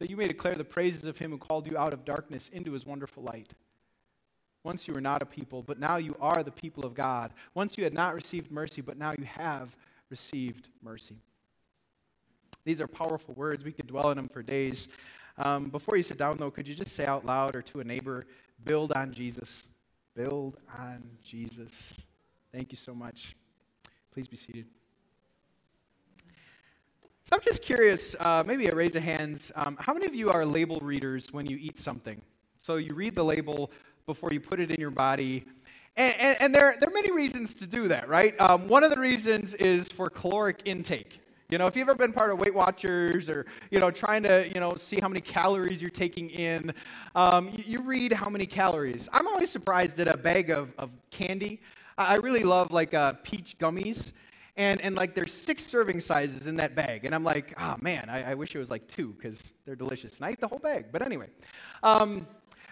that 0.00 0.10
you 0.10 0.16
may 0.16 0.26
declare 0.26 0.56
the 0.56 0.64
praises 0.64 1.04
of 1.04 1.18
him 1.18 1.30
who 1.30 1.38
called 1.38 1.68
you 1.68 1.78
out 1.78 1.94
of 1.94 2.04
darkness 2.04 2.48
into 2.48 2.72
his 2.72 2.84
wonderful 2.84 3.22
light. 3.22 3.54
Once 4.64 4.86
you 4.86 4.94
were 4.94 5.00
not 5.00 5.22
a 5.22 5.26
people, 5.26 5.62
but 5.62 5.78
now 5.78 5.96
you 5.96 6.16
are 6.20 6.42
the 6.42 6.50
people 6.52 6.84
of 6.84 6.94
God. 6.94 7.32
Once 7.54 7.76
you 7.76 7.84
had 7.84 7.92
not 7.92 8.14
received 8.14 8.50
mercy, 8.50 8.80
but 8.80 8.96
now 8.96 9.12
you 9.18 9.24
have 9.24 9.76
received 10.08 10.68
mercy. 10.82 11.16
These 12.64 12.80
are 12.80 12.86
powerful 12.86 13.34
words. 13.34 13.64
We 13.64 13.72
could 13.72 13.88
dwell 13.88 14.06
on 14.06 14.16
them 14.16 14.28
for 14.28 14.42
days. 14.42 14.86
Um, 15.36 15.68
before 15.68 15.96
you 15.96 16.02
sit 16.02 16.18
down, 16.18 16.36
though, 16.36 16.50
could 16.50 16.68
you 16.68 16.74
just 16.74 16.94
say 16.94 17.06
out 17.06 17.26
loud 17.26 17.56
or 17.56 17.62
to 17.62 17.80
a 17.80 17.84
neighbor, 17.84 18.26
build 18.64 18.92
on 18.92 19.12
Jesus? 19.12 19.68
Build 20.14 20.58
on 20.78 21.02
Jesus. 21.24 21.94
Thank 22.52 22.70
you 22.70 22.76
so 22.76 22.94
much. 22.94 23.34
Please 24.12 24.28
be 24.28 24.36
seated. 24.36 24.66
So 27.24 27.36
I'm 27.36 27.42
just 27.42 27.62
curious, 27.62 28.14
uh, 28.20 28.44
maybe 28.46 28.66
a 28.66 28.74
raise 28.74 28.94
of 28.94 29.02
hands. 29.02 29.50
Um, 29.56 29.76
how 29.80 29.94
many 29.94 30.06
of 30.06 30.14
you 30.14 30.30
are 30.30 30.44
label 30.44 30.78
readers 30.82 31.32
when 31.32 31.46
you 31.46 31.56
eat 31.56 31.78
something? 31.78 32.20
So 32.58 32.76
you 32.76 32.94
read 32.94 33.14
the 33.14 33.24
label 33.24 33.70
before 34.06 34.32
you 34.32 34.40
put 34.40 34.60
it 34.60 34.70
in 34.70 34.80
your 34.80 34.90
body. 34.90 35.44
And, 35.96 36.14
and, 36.18 36.36
and 36.40 36.54
there, 36.54 36.76
there 36.80 36.88
are 36.88 36.92
many 36.92 37.10
reasons 37.10 37.54
to 37.54 37.66
do 37.66 37.88
that, 37.88 38.08
right? 38.08 38.38
Um, 38.40 38.66
one 38.68 38.82
of 38.82 38.90
the 38.90 38.98
reasons 38.98 39.54
is 39.54 39.88
for 39.88 40.08
caloric 40.08 40.62
intake. 40.64 41.20
You 41.50 41.58
know, 41.58 41.66
if 41.66 41.76
you've 41.76 41.86
ever 41.86 41.98
been 41.98 42.14
part 42.14 42.30
of 42.30 42.38
Weight 42.38 42.54
Watchers 42.54 43.28
or, 43.28 43.44
you 43.70 43.78
know, 43.78 43.90
trying 43.90 44.22
to, 44.22 44.48
you 44.54 44.58
know, 44.58 44.74
see 44.76 45.00
how 45.00 45.08
many 45.08 45.20
calories 45.20 45.82
you're 45.82 45.90
taking 45.90 46.30
in, 46.30 46.72
um, 47.14 47.50
you, 47.50 47.64
you, 47.66 47.80
read 47.82 48.10
how 48.10 48.30
many 48.30 48.46
calories. 48.46 49.06
I'm 49.12 49.28
always 49.28 49.50
surprised 49.50 50.00
at 50.00 50.08
a 50.08 50.16
bag 50.16 50.48
of, 50.48 50.72
of 50.78 50.88
candy. 51.10 51.60
I 51.98 52.16
really 52.16 52.42
love, 52.42 52.72
like, 52.72 52.94
uh, 52.94 53.12
peach 53.22 53.58
gummies. 53.58 54.12
And, 54.56 54.80
and, 54.80 54.96
like, 54.96 55.14
there's 55.14 55.32
six 55.32 55.62
serving 55.62 56.00
sizes 56.00 56.46
in 56.46 56.56
that 56.56 56.74
bag. 56.74 57.04
And 57.04 57.14
I'm 57.14 57.24
like, 57.24 57.52
oh, 57.60 57.76
man, 57.82 58.08
I, 58.08 58.30
I 58.30 58.34
wish 58.34 58.54
it 58.54 58.58
was 58.58 58.70
like 58.70 58.88
two 58.88 59.08
because 59.08 59.54
they're 59.66 59.76
delicious. 59.76 60.16
And 60.16 60.24
I 60.24 60.32
eat 60.32 60.40
the 60.40 60.48
whole 60.48 60.58
bag. 60.58 60.86
But 60.90 61.02
anyway. 61.02 61.26
Um, 61.82 62.26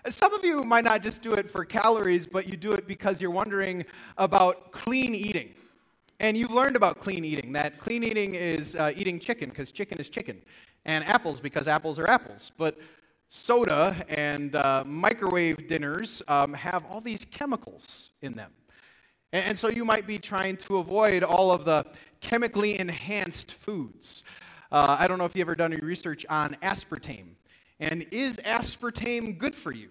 some 0.08 0.32
of 0.32 0.44
you 0.44 0.64
might 0.64 0.84
not 0.84 1.02
just 1.02 1.20
do 1.22 1.32
it 1.34 1.50
for 1.50 1.64
calories, 1.64 2.26
but 2.26 2.46
you 2.46 2.56
do 2.56 2.72
it 2.72 2.86
because 2.86 3.20
you're 3.20 3.30
wondering 3.30 3.84
about 4.16 4.72
clean 4.72 5.14
eating. 5.14 5.54
And 6.20 6.36
you've 6.36 6.50
learned 6.50 6.76
about 6.76 6.98
clean 6.98 7.24
eating, 7.24 7.52
that 7.52 7.78
clean 7.78 8.04
eating 8.04 8.34
is 8.34 8.76
uh, 8.76 8.92
eating 8.94 9.18
chicken 9.18 9.48
because 9.48 9.70
chicken 9.70 9.98
is 9.98 10.08
chicken, 10.08 10.42
and 10.84 11.02
apples 11.04 11.40
because 11.40 11.66
apples 11.66 11.98
are 11.98 12.08
apples. 12.08 12.52
But 12.58 12.78
soda 13.28 14.04
and 14.08 14.54
uh, 14.54 14.84
microwave 14.86 15.66
dinners 15.68 16.22
um, 16.28 16.52
have 16.52 16.84
all 16.86 17.00
these 17.00 17.24
chemicals 17.24 18.10
in 18.22 18.34
them. 18.34 18.50
And, 19.32 19.46
and 19.46 19.58
so 19.58 19.68
you 19.68 19.84
might 19.84 20.06
be 20.06 20.18
trying 20.18 20.56
to 20.58 20.78
avoid 20.78 21.22
all 21.22 21.50
of 21.50 21.64
the 21.64 21.86
chemically 22.20 22.78
enhanced 22.78 23.52
foods. 23.52 24.24
Uh, 24.70 24.96
I 24.98 25.08
don't 25.08 25.18
know 25.18 25.24
if 25.24 25.34
you've 25.34 25.46
ever 25.46 25.54
done 25.54 25.72
any 25.72 25.82
research 25.82 26.26
on 26.28 26.56
aspartame. 26.62 27.36
And 27.80 28.06
is 28.10 28.36
aspartame 28.38 29.36
good 29.36 29.54
for 29.54 29.72
you? 29.72 29.88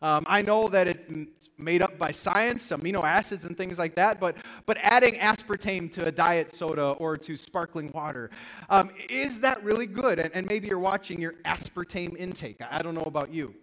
Um, 0.00 0.24
I 0.26 0.42
know 0.42 0.66
that 0.68 0.88
it's 0.88 1.48
made 1.58 1.80
up 1.80 1.96
by 1.96 2.10
science, 2.10 2.68
amino 2.70 3.04
acids 3.04 3.44
and 3.44 3.56
things 3.56 3.78
like 3.78 3.94
that, 3.94 4.18
but, 4.18 4.36
but 4.66 4.76
adding 4.80 5.14
aspartame 5.14 5.92
to 5.92 6.06
a 6.06 6.10
diet 6.10 6.50
soda 6.50 6.88
or 6.92 7.16
to 7.18 7.36
sparkling 7.36 7.92
water, 7.92 8.30
um, 8.68 8.90
is 9.08 9.38
that 9.40 9.62
really 9.62 9.86
good? 9.86 10.18
And, 10.18 10.34
and 10.34 10.48
maybe 10.48 10.66
you're 10.66 10.80
watching 10.80 11.20
your 11.20 11.34
aspartame 11.44 12.16
intake. 12.16 12.56
I 12.68 12.82
don't 12.82 12.96
know 12.96 13.02
about 13.02 13.32
you. 13.32 13.54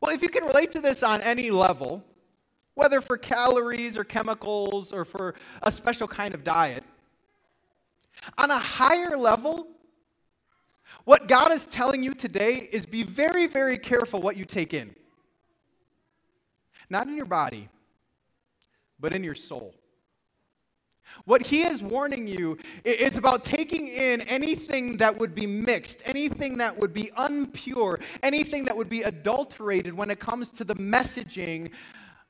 Well, 0.00 0.14
if 0.14 0.22
you 0.22 0.28
can 0.28 0.44
relate 0.44 0.70
to 0.72 0.80
this 0.80 1.02
on 1.02 1.22
any 1.22 1.50
level, 1.50 2.04
whether 2.74 3.00
for 3.00 3.16
calories 3.16 3.98
or 3.98 4.04
chemicals 4.04 4.92
or 4.92 5.04
for 5.04 5.34
a 5.62 5.72
special 5.72 6.06
kind 6.06 6.34
of 6.34 6.44
diet, 6.44 6.84
on 8.38 8.52
a 8.52 8.58
higher 8.58 9.16
level, 9.16 9.66
what 11.04 11.28
God 11.28 11.52
is 11.52 11.66
telling 11.66 12.02
you 12.02 12.14
today 12.14 12.68
is 12.72 12.86
be 12.86 13.02
very, 13.02 13.46
very 13.46 13.78
careful 13.78 14.20
what 14.20 14.36
you 14.36 14.44
take 14.44 14.72
in. 14.72 14.94
Not 16.88 17.08
in 17.08 17.16
your 17.16 17.26
body, 17.26 17.68
but 18.98 19.14
in 19.14 19.24
your 19.24 19.34
soul. 19.34 19.74
What 21.26 21.46
he 21.46 21.62
is 21.62 21.82
warning 21.82 22.26
you 22.26 22.58
is 22.84 23.16
about 23.16 23.44
taking 23.44 23.86
in 23.86 24.22
anything 24.22 24.96
that 24.98 25.18
would 25.18 25.34
be 25.34 25.46
mixed, 25.46 26.00
anything 26.04 26.56
that 26.58 26.76
would 26.78 26.94
be 26.94 27.10
unpure, 27.18 28.02
anything 28.22 28.64
that 28.64 28.76
would 28.76 28.88
be 28.88 29.02
adulterated 29.02 29.94
when 29.94 30.10
it 30.10 30.18
comes 30.18 30.50
to 30.52 30.64
the 30.64 30.74
messaging 30.74 31.70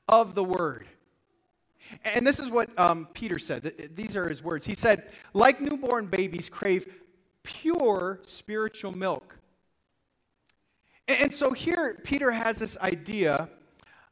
of 0.09 0.35
the 0.35 0.43
word. 0.43 0.87
And 2.03 2.25
this 2.25 2.39
is 2.39 2.49
what 2.49 2.77
um, 2.79 3.07
Peter 3.13 3.39
said. 3.39 3.91
These 3.95 4.15
are 4.15 4.27
his 4.27 4.43
words. 4.43 4.65
He 4.65 4.75
said, 4.75 5.13
like 5.33 5.61
newborn 5.61 6.07
babies 6.07 6.49
crave 6.49 6.87
pure 7.45 8.19
spiritual 8.23 8.91
milk. 8.91 9.37
And 11.07 11.33
so 11.33 11.51
here, 11.51 12.01
Peter 12.03 12.31
has 12.31 12.57
this 12.57 12.77
idea 12.79 13.49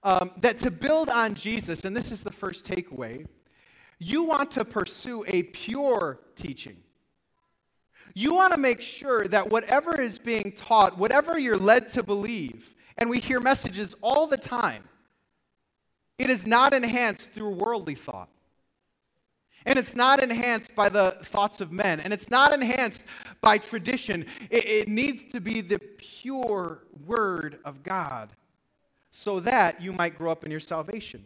um, 0.03 0.31
that 0.37 0.59
to 0.59 0.71
build 0.71 1.09
on 1.09 1.33
Jesus, 1.33 1.85
and 1.85 1.95
this 1.95 2.11
is 2.11 2.23
the 2.23 2.31
first 2.31 2.65
takeaway, 2.65 3.25
you 3.99 4.23
want 4.23 4.51
to 4.51 4.65
pursue 4.65 5.23
a 5.27 5.43
pure 5.43 6.19
teaching. 6.35 6.77
You 8.13 8.35
want 8.35 8.53
to 8.53 8.59
make 8.59 8.81
sure 8.81 9.27
that 9.27 9.49
whatever 9.49 9.99
is 9.99 10.19
being 10.19 10.51
taught, 10.51 10.97
whatever 10.97 11.39
you're 11.39 11.57
led 11.57 11.89
to 11.89 12.03
believe, 12.03 12.75
and 12.97 13.09
we 13.09 13.19
hear 13.19 13.39
messages 13.39 13.95
all 14.01 14.27
the 14.27 14.37
time, 14.37 14.83
it 16.19 16.29
is 16.29 16.45
not 16.45 16.73
enhanced 16.73 17.31
through 17.31 17.51
worldly 17.51 17.95
thought. 17.95 18.29
And 19.65 19.79
it's 19.79 19.96
not 19.96 20.22
enhanced 20.22 20.75
by 20.75 20.89
the 20.89 21.17
thoughts 21.24 21.62
of 21.62 21.72
men. 21.72 22.00
And 22.00 22.13
it's 22.13 22.29
not 22.29 22.53
enhanced 22.53 23.05
by 23.41 23.58
tradition. 23.58 24.25
It, 24.50 24.65
it, 24.65 24.88
needs 24.88 25.25
to 25.25 25.39
be 25.39 25.62
the 25.62 25.79
pure 25.79 26.84
word 27.05 27.60
of 27.63 27.84
God 27.84 28.29
so 29.12 29.39
that 29.41 29.82
you 29.82 29.93
might 29.93 30.17
grow 30.17 30.32
up 30.32 30.43
in 30.43 30.51
your 30.51 30.60
salvation. 30.60 31.25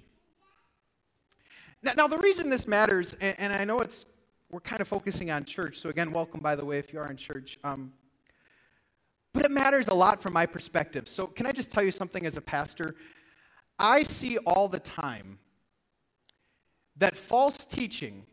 Now, 1.81 1.93
now 1.95 2.07
the 2.07 2.17
reason 2.17 2.49
this 2.49 2.67
matters, 2.67 3.15
and, 3.19 3.35
and, 3.39 3.53
I 3.53 3.63
know 3.63 3.79
it's 3.79 4.05
we're 4.49 4.59
kind 4.59 4.81
of 4.81 4.87
focusing 4.87 5.31
on 5.31 5.45
church, 5.45 5.77
so 5.77 5.89
again, 5.89 6.11
welcome, 6.11 6.39
by 6.39 6.55
the 6.55 6.65
way, 6.65 6.79
if 6.79 6.93
you 6.93 6.99
are 6.99 7.09
in 7.09 7.17
church. 7.17 7.59
Um, 7.63 7.93
but 9.33 9.45
it 9.45 9.51
matters 9.51 9.87
a 9.87 9.93
lot 9.93 10.21
from 10.21 10.33
my 10.33 10.45
perspective. 10.45 11.07
So, 11.07 11.27
can 11.27 11.45
I 11.45 11.51
just 11.51 11.69
tell 11.69 11.83
you 11.83 11.91
something 11.91 12.25
as 12.25 12.37
a 12.37 12.41
pastor? 12.41 12.95
I 13.77 14.03
see 14.03 14.37
all 14.39 14.67
the 14.67 14.79
time 14.79 15.37
that 16.99 17.15
false 17.15 17.65
teaching 17.65 18.25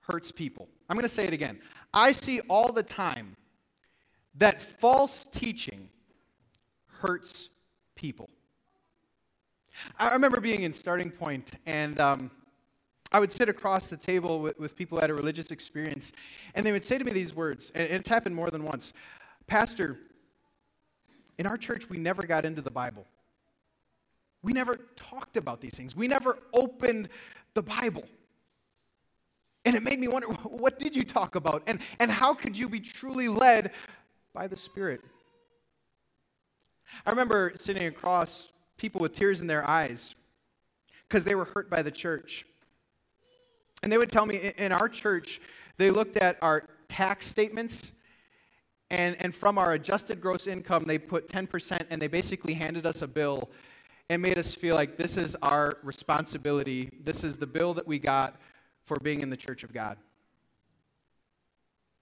hurts 0.00 0.32
people. 0.32 0.68
I'm 0.88 0.96
going 0.96 1.02
to 1.02 1.08
say 1.08 1.24
it 1.24 1.32
again. 1.32 1.60
I 1.94 2.12
see 2.12 2.40
all 2.40 2.72
the 2.72 2.82
time 2.82 3.36
that 4.36 4.60
false 4.60 5.24
teaching 5.24 5.88
hurts 6.86 7.50
people. 7.94 8.30
I 9.98 10.12
remember 10.12 10.40
being 10.40 10.62
in 10.62 10.72
Starting 10.72 11.10
Point, 11.10 11.52
and 11.66 11.98
um, 12.00 12.30
I 13.10 13.20
would 13.20 13.32
sit 13.32 13.48
across 13.48 13.88
the 13.88 13.96
table 13.96 14.40
with, 14.40 14.58
with 14.58 14.76
people 14.76 14.98
who 14.98 15.02
had 15.02 15.10
a 15.10 15.14
religious 15.14 15.50
experience, 15.50 16.12
and 16.54 16.64
they 16.64 16.72
would 16.72 16.84
say 16.84 16.98
to 16.98 17.04
me 17.04 17.12
these 17.12 17.34
words, 17.34 17.72
and 17.74 17.84
it's 17.90 18.08
happened 18.08 18.34
more 18.34 18.50
than 18.50 18.64
once 18.64 18.92
Pastor, 19.46 19.98
in 21.38 21.46
our 21.46 21.56
church, 21.56 21.90
we 21.90 21.98
never 21.98 22.22
got 22.22 22.44
into 22.44 22.62
the 22.62 22.70
Bible. 22.70 23.06
We 24.42 24.52
never 24.52 24.76
talked 24.96 25.36
about 25.36 25.60
these 25.60 25.74
things. 25.74 25.94
We 25.94 26.08
never 26.08 26.38
opened 26.52 27.08
the 27.54 27.62
Bible. 27.62 28.04
And 29.64 29.76
it 29.76 29.82
made 29.82 29.98
me 29.98 30.08
wonder 30.08 30.26
what 30.44 30.78
did 30.78 30.96
you 30.96 31.04
talk 31.04 31.34
about? 31.34 31.62
And, 31.66 31.80
and 31.98 32.10
how 32.10 32.34
could 32.34 32.56
you 32.56 32.68
be 32.68 32.80
truly 32.80 33.28
led 33.28 33.70
by 34.34 34.46
the 34.46 34.56
Spirit? 34.56 35.00
I 37.06 37.10
remember 37.10 37.52
sitting 37.54 37.86
across 37.86 38.52
people 38.76 39.00
with 39.00 39.12
tears 39.12 39.40
in 39.40 39.46
their 39.46 39.66
eyes 39.66 40.14
because 41.08 41.24
they 41.24 41.34
were 41.34 41.44
hurt 41.44 41.70
by 41.70 41.82
the 41.82 41.90
church. 41.90 42.44
And 43.82 43.90
they 43.90 43.98
would 43.98 44.10
tell 44.10 44.26
me 44.26 44.52
in 44.58 44.72
our 44.72 44.88
church, 44.88 45.40
they 45.76 45.90
looked 45.90 46.16
at 46.16 46.36
our 46.42 46.68
tax 46.88 47.26
statements 47.26 47.92
and, 48.92 49.16
and 49.20 49.34
from 49.34 49.56
our 49.56 49.72
adjusted 49.72 50.20
gross 50.20 50.46
income, 50.46 50.84
they 50.84 50.98
put 50.98 51.26
10% 51.26 51.86
and 51.88 52.00
they 52.00 52.08
basically 52.08 52.52
handed 52.52 52.84
us 52.84 53.00
a 53.00 53.06
bill 53.06 53.50
and 54.12 54.20
made 54.20 54.36
us 54.36 54.54
feel 54.54 54.74
like 54.74 54.98
this 54.98 55.16
is 55.16 55.34
our 55.40 55.78
responsibility. 55.82 56.90
This 57.02 57.24
is 57.24 57.38
the 57.38 57.46
bill 57.46 57.72
that 57.72 57.86
we 57.86 57.98
got 57.98 58.38
for 58.84 58.98
being 58.98 59.22
in 59.22 59.30
the 59.30 59.38
church 59.38 59.64
of 59.64 59.72
God. 59.72 59.96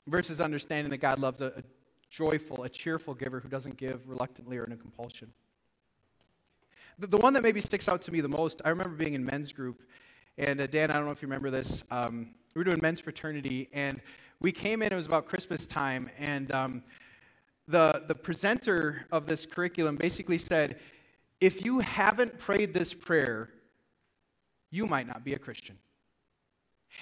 Versus 0.08 0.40
understanding 0.40 0.90
that 0.90 0.98
God 0.98 1.20
loves 1.20 1.40
a, 1.40 1.52
a 1.58 1.62
joyful, 2.10 2.64
a 2.64 2.68
cheerful 2.68 3.14
giver 3.14 3.38
who 3.38 3.48
doesn't 3.48 3.76
give 3.76 4.08
reluctantly 4.08 4.58
or 4.58 4.64
in 4.64 4.72
a 4.72 4.76
compulsion. 4.76 5.32
The, 6.98 7.06
the, 7.06 7.16
one 7.16 7.32
that 7.34 7.44
maybe 7.44 7.60
sticks 7.60 7.88
out 7.88 8.02
to 8.02 8.10
me 8.10 8.20
the 8.20 8.28
most, 8.28 8.60
I 8.64 8.70
remember 8.70 8.96
being 8.96 9.14
in 9.14 9.24
men's 9.24 9.52
group, 9.52 9.80
and 10.36 10.60
uh, 10.60 10.66
Dan, 10.66 10.90
I 10.90 10.94
don't 10.94 11.04
know 11.04 11.12
if 11.12 11.22
you 11.22 11.28
remember 11.28 11.50
this. 11.50 11.84
Um, 11.92 12.34
we 12.56 12.58
were 12.58 12.64
doing 12.64 12.80
men's 12.82 12.98
fraternity, 12.98 13.68
and 13.72 14.00
we 14.40 14.50
came 14.50 14.82
in, 14.82 14.92
it 14.92 14.96
was 14.96 15.06
about 15.06 15.28
Christmas 15.28 15.64
time, 15.64 16.10
and 16.18 16.50
um, 16.50 16.82
the, 17.68 18.02
the 18.08 18.16
presenter 18.16 19.06
of 19.12 19.26
this 19.26 19.46
curriculum 19.46 19.94
basically 19.94 20.38
said, 20.38 20.80
if 21.40 21.64
you 21.64 21.80
haven't 21.80 22.38
prayed 22.38 22.74
this 22.74 22.92
prayer, 22.92 23.50
you 24.70 24.86
might 24.86 25.06
not 25.06 25.24
be 25.24 25.34
a 25.34 25.38
Christian. 25.38 25.78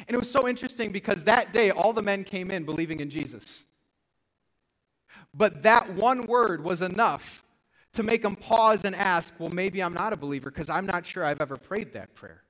And 0.06 0.14
it 0.14 0.18
was 0.18 0.30
so 0.30 0.46
interesting 0.46 0.92
because 0.92 1.24
that 1.24 1.52
day 1.52 1.70
all 1.70 1.92
the 1.92 2.02
men 2.02 2.24
came 2.24 2.50
in 2.50 2.64
believing 2.64 3.00
in 3.00 3.10
Jesus. 3.10 3.64
But 5.34 5.62
that 5.62 5.92
one 5.94 6.26
word 6.26 6.62
was 6.62 6.82
enough 6.82 7.44
to 7.94 8.02
make 8.02 8.22
them 8.22 8.36
pause 8.36 8.84
and 8.84 8.94
ask, 8.94 9.34
well, 9.38 9.48
maybe 9.50 9.82
I'm 9.82 9.94
not 9.94 10.12
a 10.12 10.16
believer 10.16 10.50
because 10.50 10.70
I'm 10.70 10.86
not 10.86 11.06
sure 11.06 11.24
I've 11.24 11.40
ever 11.40 11.56
prayed 11.56 11.94
that 11.94 12.14
prayer. 12.14 12.42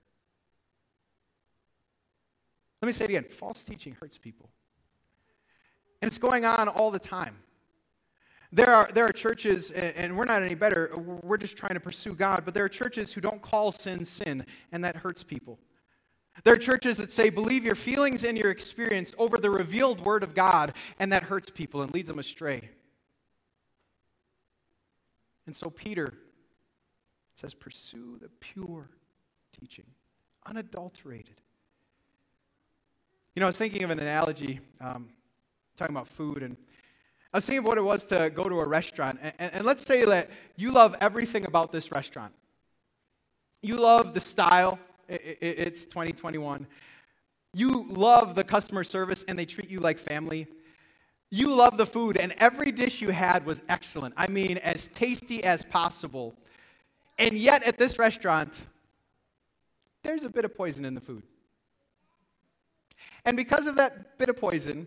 Let 2.82 2.86
me 2.86 2.92
say 2.92 3.04
it 3.04 3.10
again 3.10 3.24
false 3.24 3.64
teaching 3.64 3.96
hurts 3.98 4.18
people. 4.18 4.50
And 6.00 6.08
it's 6.08 6.18
going 6.18 6.44
on 6.44 6.68
all 6.68 6.90
the 6.90 6.98
time. 6.98 7.36
There 8.50 8.70
are, 8.70 8.88
there 8.94 9.04
are 9.04 9.12
churches, 9.12 9.70
and 9.72 10.16
we're 10.16 10.24
not 10.24 10.42
any 10.42 10.54
better, 10.54 10.96
we're 10.96 11.36
just 11.36 11.56
trying 11.56 11.74
to 11.74 11.80
pursue 11.80 12.14
God, 12.14 12.44
but 12.46 12.54
there 12.54 12.64
are 12.64 12.68
churches 12.68 13.12
who 13.12 13.20
don't 13.20 13.42
call 13.42 13.72
sin 13.72 14.04
sin, 14.04 14.46
and 14.72 14.82
that 14.84 14.96
hurts 14.96 15.22
people. 15.22 15.58
There 16.44 16.54
are 16.54 16.58
churches 16.58 16.96
that 16.96 17.12
say, 17.12 17.28
believe 17.28 17.64
your 17.64 17.74
feelings 17.74 18.24
and 18.24 18.38
your 18.38 18.50
experience 18.50 19.14
over 19.18 19.36
the 19.36 19.50
revealed 19.50 20.00
word 20.00 20.22
of 20.22 20.34
God, 20.34 20.72
and 20.98 21.12
that 21.12 21.24
hurts 21.24 21.50
people 21.50 21.82
and 21.82 21.92
leads 21.92 22.08
them 22.08 22.18
astray. 22.18 22.70
And 25.46 25.54
so 25.54 25.68
Peter 25.68 26.14
says, 27.34 27.54
pursue 27.54 28.18
the 28.20 28.28
pure 28.40 28.88
teaching, 29.58 29.86
unadulterated. 30.46 31.40
You 33.34 33.40
know, 33.40 33.46
I 33.46 33.48
was 33.48 33.58
thinking 33.58 33.82
of 33.82 33.90
an 33.90 34.00
analogy, 34.00 34.60
um, 34.80 35.10
talking 35.76 35.94
about 35.94 36.08
food, 36.08 36.42
and 36.42 36.56
I 37.32 37.36
was 37.36 37.46
thinking 37.46 37.58
of 37.58 37.64
what 37.66 37.78
it 37.78 37.82
was 37.82 38.06
to 38.06 38.30
go 38.34 38.48
to 38.48 38.60
a 38.60 38.66
restaurant. 38.66 39.18
And, 39.22 39.32
and, 39.38 39.54
and 39.54 39.64
let's 39.64 39.84
say 39.84 40.04
that 40.04 40.30
you 40.56 40.70
love 40.72 40.96
everything 41.00 41.44
about 41.44 41.72
this 41.72 41.92
restaurant. 41.92 42.32
You 43.62 43.76
love 43.76 44.14
the 44.14 44.20
style, 44.20 44.78
it, 45.08 45.38
it, 45.40 45.58
it's 45.58 45.84
2021. 45.84 46.66
You 47.52 47.86
love 47.88 48.34
the 48.34 48.44
customer 48.44 48.84
service, 48.84 49.24
and 49.26 49.38
they 49.38 49.44
treat 49.44 49.70
you 49.70 49.80
like 49.80 49.98
family. 49.98 50.46
You 51.30 51.54
love 51.54 51.76
the 51.76 51.86
food, 51.86 52.16
and 52.16 52.32
every 52.38 52.72
dish 52.72 53.02
you 53.02 53.10
had 53.10 53.44
was 53.44 53.62
excellent. 53.68 54.14
I 54.16 54.28
mean, 54.28 54.58
as 54.58 54.88
tasty 54.88 55.44
as 55.44 55.64
possible. 55.64 56.34
And 57.18 57.36
yet, 57.36 57.62
at 57.64 57.76
this 57.76 57.98
restaurant, 57.98 58.66
there's 60.02 60.24
a 60.24 60.30
bit 60.30 60.44
of 60.44 60.56
poison 60.56 60.84
in 60.84 60.94
the 60.94 61.00
food. 61.00 61.22
And 63.24 63.36
because 63.36 63.66
of 63.66 63.74
that 63.76 64.16
bit 64.16 64.28
of 64.30 64.36
poison, 64.36 64.86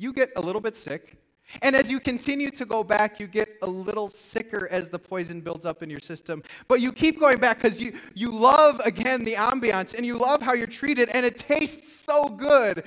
you 0.00 0.14
get 0.14 0.30
a 0.36 0.40
little 0.40 0.62
bit 0.62 0.76
sick. 0.76 1.18
And 1.62 1.76
as 1.76 1.90
you 1.90 2.00
continue 2.00 2.50
to 2.52 2.64
go 2.64 2.82
back, 2.82 3.20
you 3.20 3.26
get 3.26 3.58
a 3.60 3.66
little 3.66 4.08
sicker 4.08 4.66
as 4.68 4.88
the 4.88 4.98
poison 4.98 5.40
builds 5.40 5.66
up 5.66 5.82
in 5.82 5.90
your 5.90 6.00
system. 6.00 6.42
But 6.68 6.80
you 6.80 6.90
keep 6.90 7.20
going 7.20 7.38
back 7.38 7.58
because 7.58 7.80
you, 7.80 7.98
you 8.14 8.30
love, 8.30 8.80
again, 8.80 9.24
the 9.24 9.34
ambiance 9.34 9.94
and 9.94 10.06
you 10.06 10.16
love 10.16 10.40
how 10.40 10.54
you're 10.54 10.66
treated, 10.66 11.10
and 11.10 11.26
it 11.26 11.36
tastes 11.36 11.92
so 11.92 12.28
good. 12.28 12.84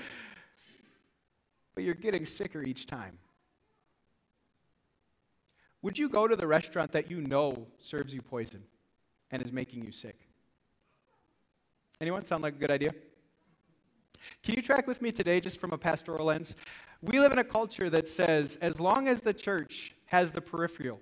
But 1.76 1.84
you're 1.84 1.94
getting 1.94 2.26
sicker 2.26 2.64
each 2.64 2.88
time. 2.88 3.20
Would 5.84 5.98
you 5.98 6.10
go 6.10 6.28
to 6.28 6.36
the 6.36 6.48
restaurant 6.48 6.94
that 6.94 7.12
you 7.12 7.22
know 7.22 7.68
serves 7.78 8.14
you 8.14 8.22
poison 8.22 8.64
and 9.30 9.44
is 9.44 9.52
making 9.52 9.84
you 9.84 9.92
sick? 9.92 10.20
Anyone 12.02 12.26
sound 12.26 12.42
like 12.42 12.56
a 12.56 12.58
good 12.58 12.72
idea? 12.72 12.94
Can 14.42 14.56
you 14.56 14.62
track 14.62 14.88
with 14.88 15.02
me 15.02 15.12
today, 15.12 15.42
just 15.42 15.60
from 15.60 15.74
a 15.74 15.78
pastoral 15.78 16.28
lens? 16.28 16.56
We 17.04 17.20
live 17.20 17.34
in 17.34 17.40
a 17.40 17.44
culture 17.44 17.90
that 17.90 18.08
says, 18.08 18.58
as 18.62 18.80
long 18.80 19.10
as 19.10 19.20
the 19.20 19.34
church 19.34 19.94
has 20.06 20.32
the 20.32 20.40
peripheral, 20.40 21.02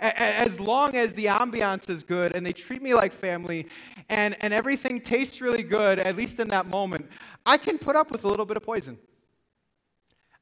as 0.00 0.58
long 0.58 0.96
as 0.96 1.12
the 1.12 1.26
ambiance 1.26 1.90
is 1.90 2.02
good 2.02 2.34
and 2.34 2.44
they 2.44 2.54
treat 2.54 2.80
me 2.80 2.94
like 2.94 3.12
family 3.12 3.66
and, 4.08 4.34
and 4.40 4.54
everything 4.54 5.02
tastes 5.02 5.42
really 5.42 5.62
good, 5.62 5.98
at 5.98 6.16
least 6.16 6.40
in 6.40 6.48
that 6.48 6.66
moment, 6.66 7.06
I 7.44 7.58
can 7.58 7.76
put 7.76 7.96
up 7.96 8.10
with 8.10 8.24
a 8.24 8.28
little 8.28 8.46
bit 8.46 8.56
of 8.56 8.62
poison. 8.62 8.96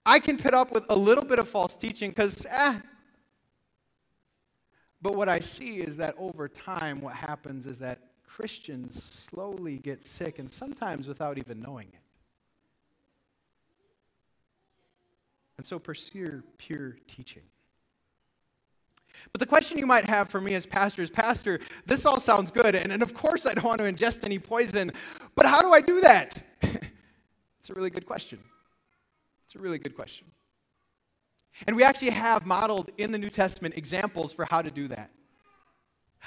I 0.06 0.20
can 0.20 0.38
put 0.38 0.54
up 0.54 0.70
with 0.70 0.84
a 0.90 0.96
little 0.96 1.24
bit 1.24 1.40
of 1.40 1.48
false 1.48 1.74
teaching 1.74 2.10
because, 2.10 2.46
eh. 2.48 2.78
But 5.02 5.16
what 5.16 5.28
I 5.28 5.40
see 5.40 5.78
is 5.80 5.96
that 5.96 6.14
over 6.18 6.46
time, 6.48 7.00
what 7.00 7.14
happens 7.14 7.66
is 7.66 7.80
that 7.80 7.98
Christians 8.24 9.02
slowly 9.02 9.78
get 9.78 10.04
sick, 10.04 10.38
and 10.38 10.48
sometimes 10.48 11.08
without 11.08 11.36
even 11.36 11.60
knowing 11.60 11.88
it. 11.92 12.03
And 15.56 15.66
so 15.66 15.78
pursue 15.78 16.42
pure 16.58 16.96
teaching. 17.06 17.42
But 19.32 19.38
the 19.38 19.46
question 19.46 19.78
you 19.78 19.86
might 19.86 20.04
have 20.04 20.28
for 20.28 20.40
me 20.40 20.54
as 20.54 20.66
pastor 20.66 21.02
is 21.02 21.10
Pastor, 21.10 21.60
this 21.86 22.04
all 22.04 22.20
sounds 22.20 22.50
good, 22.50 22.74
and, 22.74 22.92
and 22.92 23.02
of 23.02 23.14
course 23.14 23.46
I 23.46 23.54
don't 23.54 23.64
want 23.64 23.80
to 23.80 23.90
ingest 23.90 24.24
any 24.24 24.38
poison, 24.38 24.92
but 25.34 25.46
how 25.46 25.62
do 25.62 25.72
I 25.72 25.80
do 25.80 26.00
that? 26.00 26.36
it's 26.62 27.70
a 27.70 27.74
really 27.74 27.90
good 27.90 28.06
question. 28.06 28.40
It's 29.46 29.54
a 29.54 29.58
really 29.58 29.78
good 29.78 29.94
question. 29.94 30.26
And 31.66 31.76
we 31.76 31.84
actually 31.84 32.10
have 32.10 32.46
modeled 32.46 32.90
in 32.98 33.12
the 33.12 33.18
New 33.18 33.30
Testament 33.30 33.76
examples 33.76 34.32
for 34.32 34.44
how 34.44 34.62
to 34.62 34.70
do 34.70 34.88
that. 34.88 35.10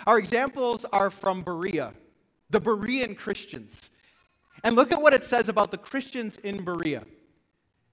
Our 0.05 0.17
examples 0.17 0.85
are 0.85 1.09
from 1.09 1.41
Berea, 1.41 1.93
the 2.49 2.61
Berean 2.61 3.17
Christians. 3.17 3.89
And 4.63 4.75
look 4.75 4.91
at 4.91 5.01
what 5.01 5.13
it 5.13 5.23
says 5.23 5.49
about 5.49 5.71
the 5.71 5.77
Christians 5.77 6.37
in 6.37 6.63
Berea. 6.63 7.03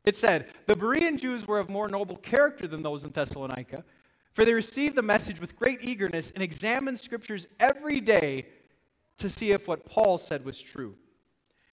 It 0.04 0.16
said, 0.16 0.48
The 0.66 0.74
Berean 0.74 1.18
Jews 1.18 1.46
were 1.46 1.58
of 1.58 1.68
more 1.68 1.88
noble 1.88 2.16
character 2.16 2.66
than 2.66 2.82
those 2.82 3.04
in 3.04 3.10
Thessalonica, 3.10 3.84
for 4.32 4.44
they 4.44 4.52
received 4.52 4.96
the 4.96 5.02
message 5.02 5.40
with 5.40 5.56
great 5.56 5.82
eagerness 5.82 6.30
and 6.30 6.42
examined 6.42 6.98
scriptures 6.98 7.46
every 7.58 8.00
day 8.00 8.46
to 9.18 9.30
see 9.30 9.52
if 9.52 9.66
what 9.66 9.84
Paul 9.86 10.18
said 10.18 10.44
was 10.44 10.60
true. 10.60 10.96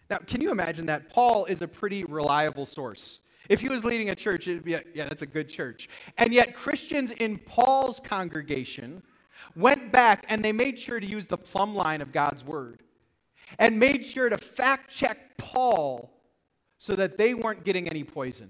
Now, 0.10 0.18
can 0.18 0.42
you 0.42 0.52
imagine 0.52 0.86
that? 0.88 1.10
Paul 1.10 1.46
is 1.46 1.62
a 1.62 1.68
pretty 1.68 2.04
reliable 2.04 2.66
source. 2.66 3.20
If 3.50 3.62
he 3.62 3.70
was 3.70 3.84
leading 3.84 4.10
a 4.10 4.16
church, 4.16 4.48
it'd 4.48 4.64
be, 4.64 4.76
a, 4.76 4.84
yeah, 4.94 5.08
that's 5.08 5.24
a 5.24 5.28
good 5.28 5.50
church. 5.50 5.90
And 6.18 6.34
yet, 6.34 6.56
Christians 6.56 7.12
in 7.12 7.38
Paul's 7.40 8.00
congregation 8.00 9.02
went 9.56 9.92
back 9.92 10.26
and 10.30 10.44
they 10.44 10.52
made 10.52 10.78
sure 10.78 11.00
to 11.00 11.06
use 11.06 11.28
the 11.28 11.38
plumb 11.38 11.76
line 11.76 12.02
of 12.02 12.12
God's 12.12 12.44
word 12.46 12.84
and 13.58 13.80
made 13.80 14.06
sure 14.06 14.30
to 14.30 14.38
fact 14.38 14.90
check 14.90 15.38
Paul 15.38 16.14
so 16.82 16.96
that 16.96 17.16
they 17.16 17.36
weren't 17.36 17.64
getting 17.64 17.88
any 17.88 18.04
poison. 18.04 18.50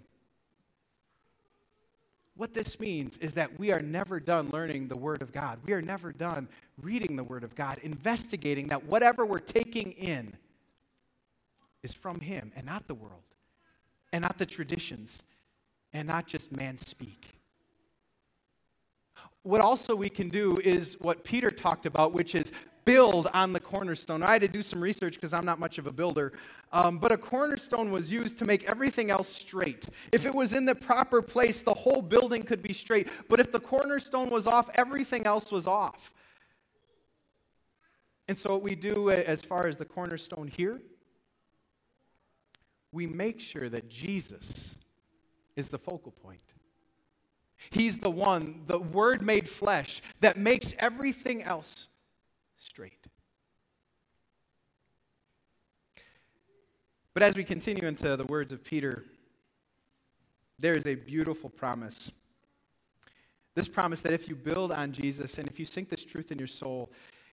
What 2.38 2.54
this 2.54 2.80
means 2.80 3.18
is 3.18 3.34
that 3.34 3.60
we 3.60 3.74
are 3.74 3.82
never 3.82 4.22
done 4.22 4.50
learning 4.52 4.88
the 4.88 4.96
Word 4.96 5.22
of 5.22 5.34
God. 5.34 5.60
We 5.66 5.74
are 5.74 5.82
never 5.82 6.14
done 6.14 6.48
reading 6.82 7.18
the 7.18 7.26
Word 7.26 7.44
of 7.44 7.56
God, 7.56 7.80
investigating 7.84 8.70
that 8.70 8.86
whatever 8.86 9.26
we're 9.26 9.40
taking 9.40 9.92
in 9.92 10.32
is 11.84 11.94
from 11.94 12.22
Him 12.22 12.54
and 12.56 12.66
not 12.66 12.88
the 12.88 12.96
world, 12.96 13.20
and 14.14 14.22
not 14.22 14.38
the 14.38 14.46
traditions, 14.46 15.24
and 15.92 16.08
not 16.08 16.26
just 16.26 16.54
man 16.54 16.78
speak. 16.78 17.34
What 19.44 19.60
also 19.60 19.94
we 19.94 20.08
can 20.08 20.30
do 20.30 20.58
is 20.64 20.96
what 21.02 21.26
Peter 21.26 21.52
talked 21.52 21.86
about, 21.86 22.14
which 22.14 22.34
is 22.34 22.54
build 22.86 23.28
on 23.34 23.54
the 23.54 23.60
cornerstone. 23.60 24.24
I 24.24 24.34
had 24.34 24.42
to 24.42 24.48
do 24.48 24.62
some 24.62 24.82
research 24.82 25.16
because 25.16 25.34
I'm 25.34 25.46
not 25.46 25.60
much 25.60 25.78
of 25.78 25.88
a 25.88 25.92
builder, 25.92 26.34
um, 26.74 26.98
but 26.98 27.12
a 27.12 27.18
cornerstone 27.18 27.92
was 27.92 28.12
used 28.12 28.38
to 28.40 28.46
make 28.46 28.64
everything 28.70 29.12
else 29.12 29.28
straight. 29.28 29.90
If 30.12 30.26
it 30.26 30.34
was 30.34 30.54
in 30.54 30.66
the 30.66 30.76
proper 30.76 31.22
place, 31.22 31.62
the 31.62 31.74
whole 31.74 32.02
building 32.02 32.44
could 32.44 32.62
be 32.62 32.74
straight. 32.74 33.08
But 33.28 33.40
if 33.40 33.52
the 33.52 33.60
cornerstone 33.60 34.30
was 34.30 34.48
off, 34.48 34.70
everything 34.76 35.26
else 35.26 35.52
was 35.52 35.68
off. 35.68 36.14
And 38.28 38.38
so, 38.38 38.52
what 38.52 38.62
we 38.62 38.76
do 38.76 39.12
as 39.12 39.42
far 39.42 39.68
as 39.68 39.76
the 39.76 39.86
cornerstone 39.86 40.48
here, 40.48 40.82
we 42.94 43.06
make 43.06 43.40
sure 43.40 43.68
that 43.68 43.90
Jesus 43.90 44.78
is 45.56 45.70
the 45.70 45.78
focal 45.78 46.12
point. 46.12 46.40
He's 47.70 48.00
the 48.00 48.10
one, 48.10 48.62
the 48.68 48.80
Word 48.80 49.22
made 49.22 49.48
flesh, 49.50 50.02
that 50.22 50.38
makes 50.38 50.74
everything 50.80 51.44
else 51.44 51.90
straight. 52.58 53.08
But 57.14 57.24
as 57.24 57.36
we 57.36 57.44
continue 57.44 57.88
into 57.88 58.16
the 58.16 58.26
words 58.26 58.52
of 58.52 58.64
Peter, 58.64 59.04
there 60.58 60.76
is 60.76 60.86
a 60.86 60.96
beautiful 60.96 61.50
promise. 61.50 62.12
This 63.54 63.68
promise 63.68 64.00
that 64.02 64.14
if 64.14 64.30
you 64.30 64.36
build 64.36 64.72
on 64.72 64.94
Jesus 64.94 65.38
and 65.38 65.48
if 65.48 65.60
you 65.60 65.66
sink 65.66 65.90
this 65.90 66.06
truth 66.06 66.32
in 66.32 66.38
your 66.38 66.48
soul, 66.48 66.92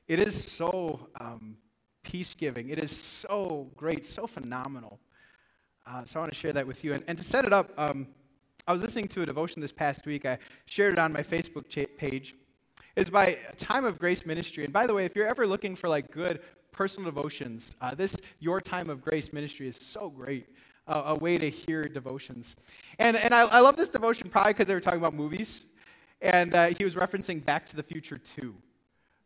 it 0.09 0.19
is 0.19 0.51
so 0.51 1.09
um, 1.21 1.57
peace 2.03 2.35
giving. 2.35 2.71
It 2.71 2.79
is 2.79 2.91
so 2.91 3.71
great, 3.77 4.05
so 4.05 4.27
phenomenal. 4.27 4.99
Uh, 5.87 6.05
so 6.05 6.19
I 6.19 6.23
want 6.23 6.33
to 6.33 6.39
share 6.39 6.53
that 6.55 6.67
with 6.67 6.83
you. 6.83 6.95
And, 6.95 7.05
and 7.07 7.17
to 7.17 7.23
set 7.23 7.45
it 7.45 7.53
up, 7.53 7.71
um, 7.79 8.09
I 8.67 8.73
was 8.73 8.83
listening 8.83 9.09
to 9.09 9.23
a 9.23 9.27
devotion 9.27 9.63
this 9.63 9.73
past 9.73 10.07
week. 10.07 10.27
I 10.27 10.39
shared 10.67 10.95
it 10.95 10.99
on 10.99 11.13
my 11.13 11.23
Facebook 11.23 11.69
page. 11.97 12.35
It's 12.97 13.11
by 13.11 13.39
Time 13.57 13.85
of 13.85 13.99
Grace 13.99 14.27
Ministry. 14.27 14.65
And 14.65 14.73
by 14.73 14.87
the 14.87 14.93
way, 14.93 15.05
if 15.05 15.15
you're 15.15 15.27
ever 15.29 15.47
looking 15.47 15.77
for 15.77 15.89
like 15.89 16.11
good 16.11 16.41
personal 16.79 17.11
devotions, 17.11 17.75
uh, 17.81 17.93
this 17.93 18.17
Your 18.39 18.61
Time 18.61 18.89
of 18.89 19.03
Grace 19.03 19.33
Ministry 19.33 19.67
is 19.67 19.75
so 19.75 20.09
great. 20.09 20.47
Uh, 20.87 21.03
a 21.07 21.15
way 21.17 21.37
to 21.37 21.51
hear 21.51 21.87
devotions. 21.87 22.57
And, 23.01 23.15
and 23.15 23.35
I, 23.35 23.41
I 23.41 23.61
love 23.61 23.77
this 23.77 23.91
devotion 23.91 24.31
probably 24.31 24.55
because 24.55 24.69
they 24.69 24.75
were 24.75 24.81
talking 24.81 25.01
about 25.01 25.13
movies. 25.13 25.61
And 26.23 26.55
uh, 26.55 26.67
he 26.69 26.85
was 26.85 26.95
referencing 26.95 27.45
Back 27.45 27.67
to 27.71 27.77
the 27.77 27.83
Future 27.83 28.17
2. 28.17 28.55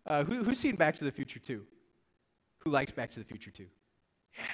Uh, 0.06 0.24
who, 0.24 0.42
who's 0.42 0.58
seen 0.58 0.74
Back 0.76 0.96
to 0.96 1.04
the 1.04 1.12
Future 1.12 1.38
2? 1.38 1.62
Who 2.60 2.70
likes 2.70 2.90
Back 2.90 3.10
to 3.12 3.20
the 3.20 3.24
Future 3.24 3.50
2? 3.50 3.64
Yeah, 4.36 4.44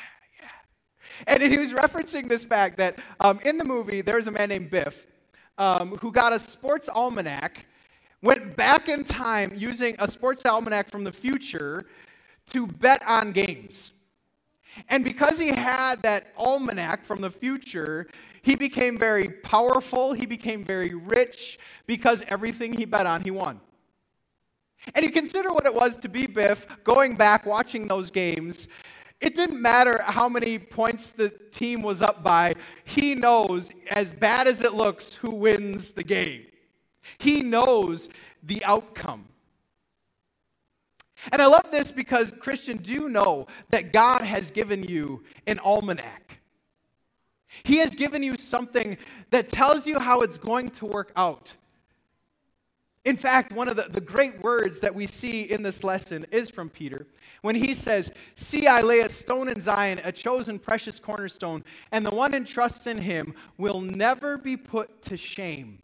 yeah. 0.42 1.32
and 1.32 1.42
he 1.42 1.56
was 1.56 1.72
referencing 1.72 2.28
this 2.28 2.44
fact 2.44 2.76
that 2.78 2.98
um, 3.20 3.38
in 3.44 3.58
the 3.58 3.64
movie, 3.64 4.00
there's 4.02 4.26
a 4.26 4.32
man 4.32 4.50
named 4.50 4.70
Biff 4.70 5.06
um, 5.56 5.96
who 6.02 6.10
got 6.12 6.32
a 6.32 6.38
sports 6.38 6.90
almanac, 6.90 7.64
went 8.22 8.56
back 8.56 8.88
in 8.88 9.04
time 9.04 9.52
using 9.56 9.94
a 10.00 10.08
sports 10.08 10.44
almanac 10.44 10.90
from 10.90 11.04
the 11.04 11.12
future 11.12 11.86
to 12.48 12.66
bet 12.66 13.02
on 13.06 13.32
games. 13.32 13.92
And 14.88 15.04
because 15.04 15.38
he 15.38 15.48
had 15.48 16.02
that 16.02 16.28
almanac 16.36 17.04
from 17.04 17.20
the 17.20 17.30
future, 17.30 18.06
he 18.42 18.54
became 18.54 18.98
very 18.98 19.28
powerful, 19.28 20.12
he 20.12 20.26
became 20.26 20.64
very 20.64 20.94
rich, 20.94 21.58
because 21.86 22.24
everything 22.28 22.72
he 22.72 22.84
bet 22.84 23.06
on, 23.06 23.22
he 23.22 23.30
won. 23.30 23.60
And 24.94 25.04
you 25.04 25.10
consider 25.10 25.52
what 25.52 25.66
it 25.66 25.74
was 25.74 25.96
to 25.98 26.08
be 26.08 26.26
Biff 26.26 26.66
going 26.84 27.16
back, 27.16 27.44
watching 27.44 27.88
those 27.88 28.10
games, 28.10 28.68
it 29.20 29.34
didn't 29.34 29.60
matter 29.60 30.00
how 30.04 30.28
many 30.28 30.60
points 30.60 31.10
the 31.10 31.30
team 31.50 31.82
was 31.82 32.02
up 32.02 32.22
by. 32.22 32.54
He 32.84 33.16
knows, 33.16 33.72
as 33.90 34.12
bad 34.12 34.46
as 34.46 34.62
it 34.62 34.74
looks, 34.74 35.12
who 35.14 35.32
wins 35.32 35.92
the 35.92 36.04
game. 36.04 36.46
He 37.18 37.42
knows 37.42 38.08
the 38.44 38.64
outcome. 38.64 39.26
And 41.32 41.42
I 41.42 41.46
love 41.46 41.70
this 41.70 41.90
because, 41.90 42.32
Christian, 42.38 42.76
do 42.76 43.08
know 43.08 43.46
that 43.70 43.92
God 43.92 44.22
has 44.22 44.50
given 44.50 44.82
you 44.82 45.24
an 45.46 45.58
almanac? 45.58 46.40
He 47.62 47.78
has 47.78 47.94
given 47.94 48.22
you 48.22 48.36
something 48.36 48.98
that 49.30 49.48
tells 49.48 49.86
you 49.86 49.98
how 49.98 50.20
it's 50.20 50.38
going 50.38 50.70
to 50.70 50.86
work 50.86 51.12
out. 51.16 51.56
In 53.04 53.16
fact, 53.16 53.52
one 53.52 53.68
of 53.68 53.76
the, 53.76 53.86
the 53.88 54.02
great 54.02 54.42
words 54.42 54.80
that 54.80 54.94
we 54.94 55.06
see 55.06 55.42
in 55.42 55.62
this 55.62 55.82
lesson 55.82 56.26
is 56.30 56.50
from 56.50 56.68
Peter 56.68 57.06
when 57.40 57.54
he 57.54 57.72
says, 57.72 58.12
See, 58.34 58.66
I 58.66 58.82
lay 58.82 59.00
a 59.00 59.08
stone 59.08 59.48
in 59.48 59.60
Zion, 59.60 60.00
a 60.04 60.12
chosen 60.12 60.58
precious 60.58 60.98
cornerstone, 60.98 61.64
and 61.90 62.04
the 62.04 62.10
one 62.10 62.32
who 62.34 62.44
trusts 62.44 62.86
in 62.86 62.98
him 62.98 63.34
will 63.56 63.80
never 63.80 64.36
be 64.36 64.56
put 64.56 65.00
to 65.02 65.16
shame. 65.16 65.78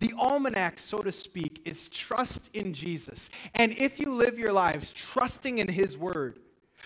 The 0.00 0.12
almanac, 0.16 0.78
so 0.78 0.98
to 0.98 1.10
speak, 1.10 1.62
is 1.64 1.88
trust 1.88 2.50
in 2.52 2.72
Jesus. 2.72 3.30
And 3.54 3.72
if 3.76 3.98
you 3.98 4.12
live 4.12 4.38
your 4.38 4.52
lives 4.52 4.92
trusting 4.92 5.58
in 5.58 5.68
his 5.68 5.98
word, 5.98 6.38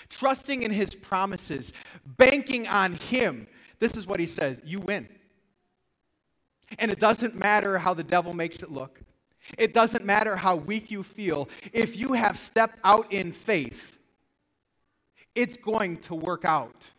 trusting 0.09 0.63
in 0.63 0.71
his 0.71 0.95
promises, 0.95 1.73
banking 2.07 2.67
on 2.67 2.95
him, 2.95 3.47
this 3.79 3.97
is 3.97 4.07
what 4.07 4.21
he 4.21 4.27
says 4.27 4.63
you 4.65 4.81
win. 4.81 5.09
And 6.79 6.91
it 6.91 6.99
doesn't 6.99 7.35
matter 7.35 7.79
how 7.79 7.93
the 7.93 8.05
devil 8.05 8.33
makes 8.33 8.63
it 8.63 8.71
look. 8.71 9.01
It 9.59 9.75
doesn't 9.75 10.05
matter 10.05 10.37
how 10.37 10.57
weak 10.57 10.91
you 10.91 11.03
feel. 11.03 11.49
If 11.73 11.97
you 11.97 12.15
have 12.15 12.39
stepped 12.39 12.79
out 12.85 13.13
in 13.13 13.33
faith, 13.33 13.99
it's 15.35 15.57
going 15.57 15.99
to 15.99 16.15
work 16.15 16.45
out. 16.45 16.93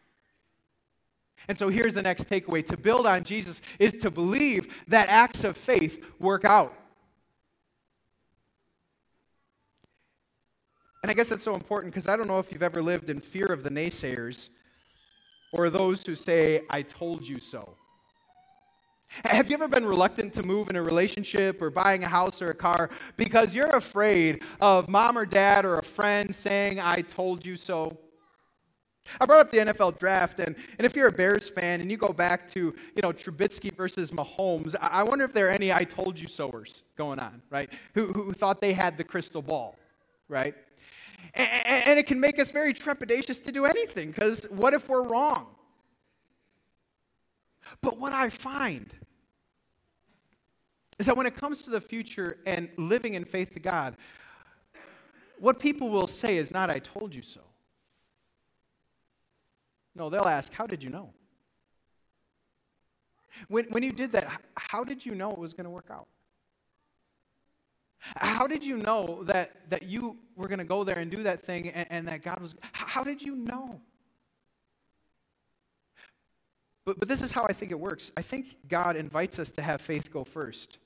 And 1.47 1.57
so 1.57 1.69
here's 1.69 1.93
the 1.93 2.01
next 2.01 2.29
takeaway 2.29 2.65
to 2.67 2.77
build 2.77 3.05
on 3.05 3.23
Jesus 3.23 3.61
is 3.79 3.93
to 3.97 4.09
believe 4.09 4.73
that 4.87 5.09
acts 5.09 5.43
of 5.43 5.57
faith 5.57 6.03
work 6.19 6.45
out. 6.45 6.73
And 11.01 11.11
I 11.11 11.13
guess 11.13 11.29
that's 11.29 11.43
so 11.43 11.53
important 11.53 11.93
because 11.93 12.07
I 12.07 12.15
don't 12.15 12.27
know 12.27 12.39
if 12.39 12.51
you've 12.51 12.63
ever 12.63 12.81
lived 12.81 13.09
in 13.09 13.19
fear 13.19 13.47
of 13.47 13.63
the 13.63 13.69
naysayers 13.69 14.47
or 15.51 15.69
those 15.69 16.05
who 16.05 16.15
say, 16.15 16.61
I 16.69 16.81
told 16.81 17.27
you 17.27 17.39
so. 17.39 17.75
Have 19.25 19.49
you 19.49 19.55
ever 19.55 19.67
been 19.67 19.85
reluctant 19.85 20.33
to 20.33 20.43
move 20.43 20.69
in 20.69 20.75
a 20.75 20.81
relationship 20.81 21.61
or 21.61 21.69
buying 21.69 22.03
a 22.03 22.07
house 22.07 22.41
or 22.41 22.49
a 22.49 22.55
car 22.55 22.89
because 23.15 23.53
you're 23.53 23.75
afraid 23.75 24.41
of 24.59 24.89
mom 24.89 25.17
or 25.17 25.25
dad 25.25 25.65
or 25.65 25.77
a 25.77 25.83
friend 25.83 26.33
saying, 26.33 26.79
I 26.79 27.01
told 27.01 27.45
you 27.45 27.55
so? 27.55 27.97
I 29.19 29.25
brought 29.25 29.41
up 29.41 29.51
the 29.51 29.57
NFL 29.57 29.99
draft, 29.99 30.39
and, 30.39 30.55
and 30.77 30.85
if 30.85 30.95
you're 30.95 31.07
a 31.07 31.11
Bears 31.11 31.49
fan 31.49 31.81
and 31.81 31.91
you 31.91 31.97
go 31.97 32.13
back 32.13 32.49
to, 32.51 32.59
you 32.59 33.01
know, 33.01 33.11
Trubisky 33.11 33.75
versus 33.75 34.11
Mahomes, 34.11 34.75
I, 34.79 35.03
wonder 35.03 35.25
if 35.25 35.33
there 35.33 35.47
are 35.47 35.51
any 35.51 35.73
I 35.73 35.83
told 35.83 36.17
you 36.17 36.27
soers 36.27 36.83
going 36.97 37.19
on, 37.19 37.41
right? 37.49 37.69
Who, 37.95 38.07
who 38.13 38.33
thought 38.33 38.61
they 38.61 38.73
had 38.73 38.97
the 38.97 39.03
crystal 39.03 39.41
ball, 39.41 39.75
right? 40.29 40.55
And, 41.33 41.49
and 41.87 41.99
it 41.99 42.07
can 42.07 42.19
make 42.19 42.39
us 42.39 42.51
very 42.51 42.73
trepidatious 42.73 43.43
to 43.43 43.51
do 43.51 43.65
anything, 43.65 44.11
because 44.11 44.45
what 44.49 44.73
if 44.73 44.87
we're 44.87 45.03
wrong? 45.03 45.47
But 47.81 47.99
what 47.99 48.13
I 48.13 48.29
find 48.29 48.93
is 50.97 51.07
that 51.07 51.17
when 51.17 51.25
it 51.25 51.35
comes 51.35 51.63
to 51.63 51.69
the 51.69 51.81
future 51.81 52.37
and 52.45 52.69
living 52.77 53.15
in 53.15 53.25
faith 53.25 53.51
to 53.53 53.59
God, 53.59 53.97
what 55.39 55.59
people 55.59 55.89
will 55.89 56.07
say 56.07 56.37
is 56.37 56.51
not, 56.51 56.69
I 56.69 56.79
told 56.79 57.13
you 57.13 57.21
so. 57.21 57.41
No, 59.95 60.09
they'll 60.09 60.27
ask, 60.27 60.53
How 60.53 60.65
did 60.65 60.83
you 60.83 60.89
know? 60.89 61.13
When, 63.47 63.65
when 63.65 63.83
you 63.83 63.91
did 63.91 64.11
that, 64.11 64.41
how 64.55 64.83
did 64.83 65.05
you 65.05 65.15
know 65.15 65.31
it 65.31 65.37
was 65.37 65.53
going 65.53 65.65
to 65.65 65.69
work 65.69 65.87
out? 65.91 66.07
How 67.99 68.47
did 68.47 68.63
you 68.63 68.77
know 68.77 69.23
that, 69.25 69.69
that 69.69 69.83
you 69.83 70.17
were 70.35 70.47
going 70.47 70.59
to 70.59 70.65
go 70.65 70.83
there 70.83 70.99
and 70.99 71.09
do 71.09 71.23
that 71.23 71.43
thing 71.43 71.69
and, 71.69 71.87
and 71.89 72.07
that 72.07 72.21
God 72.21 72.41
was. 72.41 72.53
How 72.73 73.03
did 73.03 73.21
you 73.21 73.35
know? 73.35 73.79
But, 76.85 76.99
but 76.99 77.07
this 77.07 77.21
is 77.21 77.31
how 77.31 77.45
I 77.45 77.53
think 77.53 77.71
it 77.71 77.79
works. 77.79 78.11
I 78.17 78.21
think 78.21 78.57
God 78.67 78.97
invites 78.97 79.39
us 79.39 79.51
to 79.51 79.61
have 79.61 79.79
faith 79.79 80.11
go 80.11 80.25
first. 80.25 80.79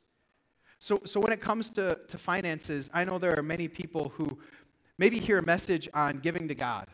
So, 0.80 1.02
so 1.06 1.20
when 1.20 1.32
it 1.32 1.41
comes 1.41 1.72
to, 1.72 2.00
to 2.08 2.17
finances, 2.20 2.89
I 2.93 3.04
know 3.04 3.17
there 3.17 3.38
are 3.38 3.43
many 3.43 3.67
people 3.67 4.10
who 4.10 4.38
maybe 5.00 5.17
hear 5.17 5.39
a 5.39 5.46
message 5.46 5.89
on 5.96 6.20
giving 6.20 6.48
to 6.50 6.56
God. 6.56 6.88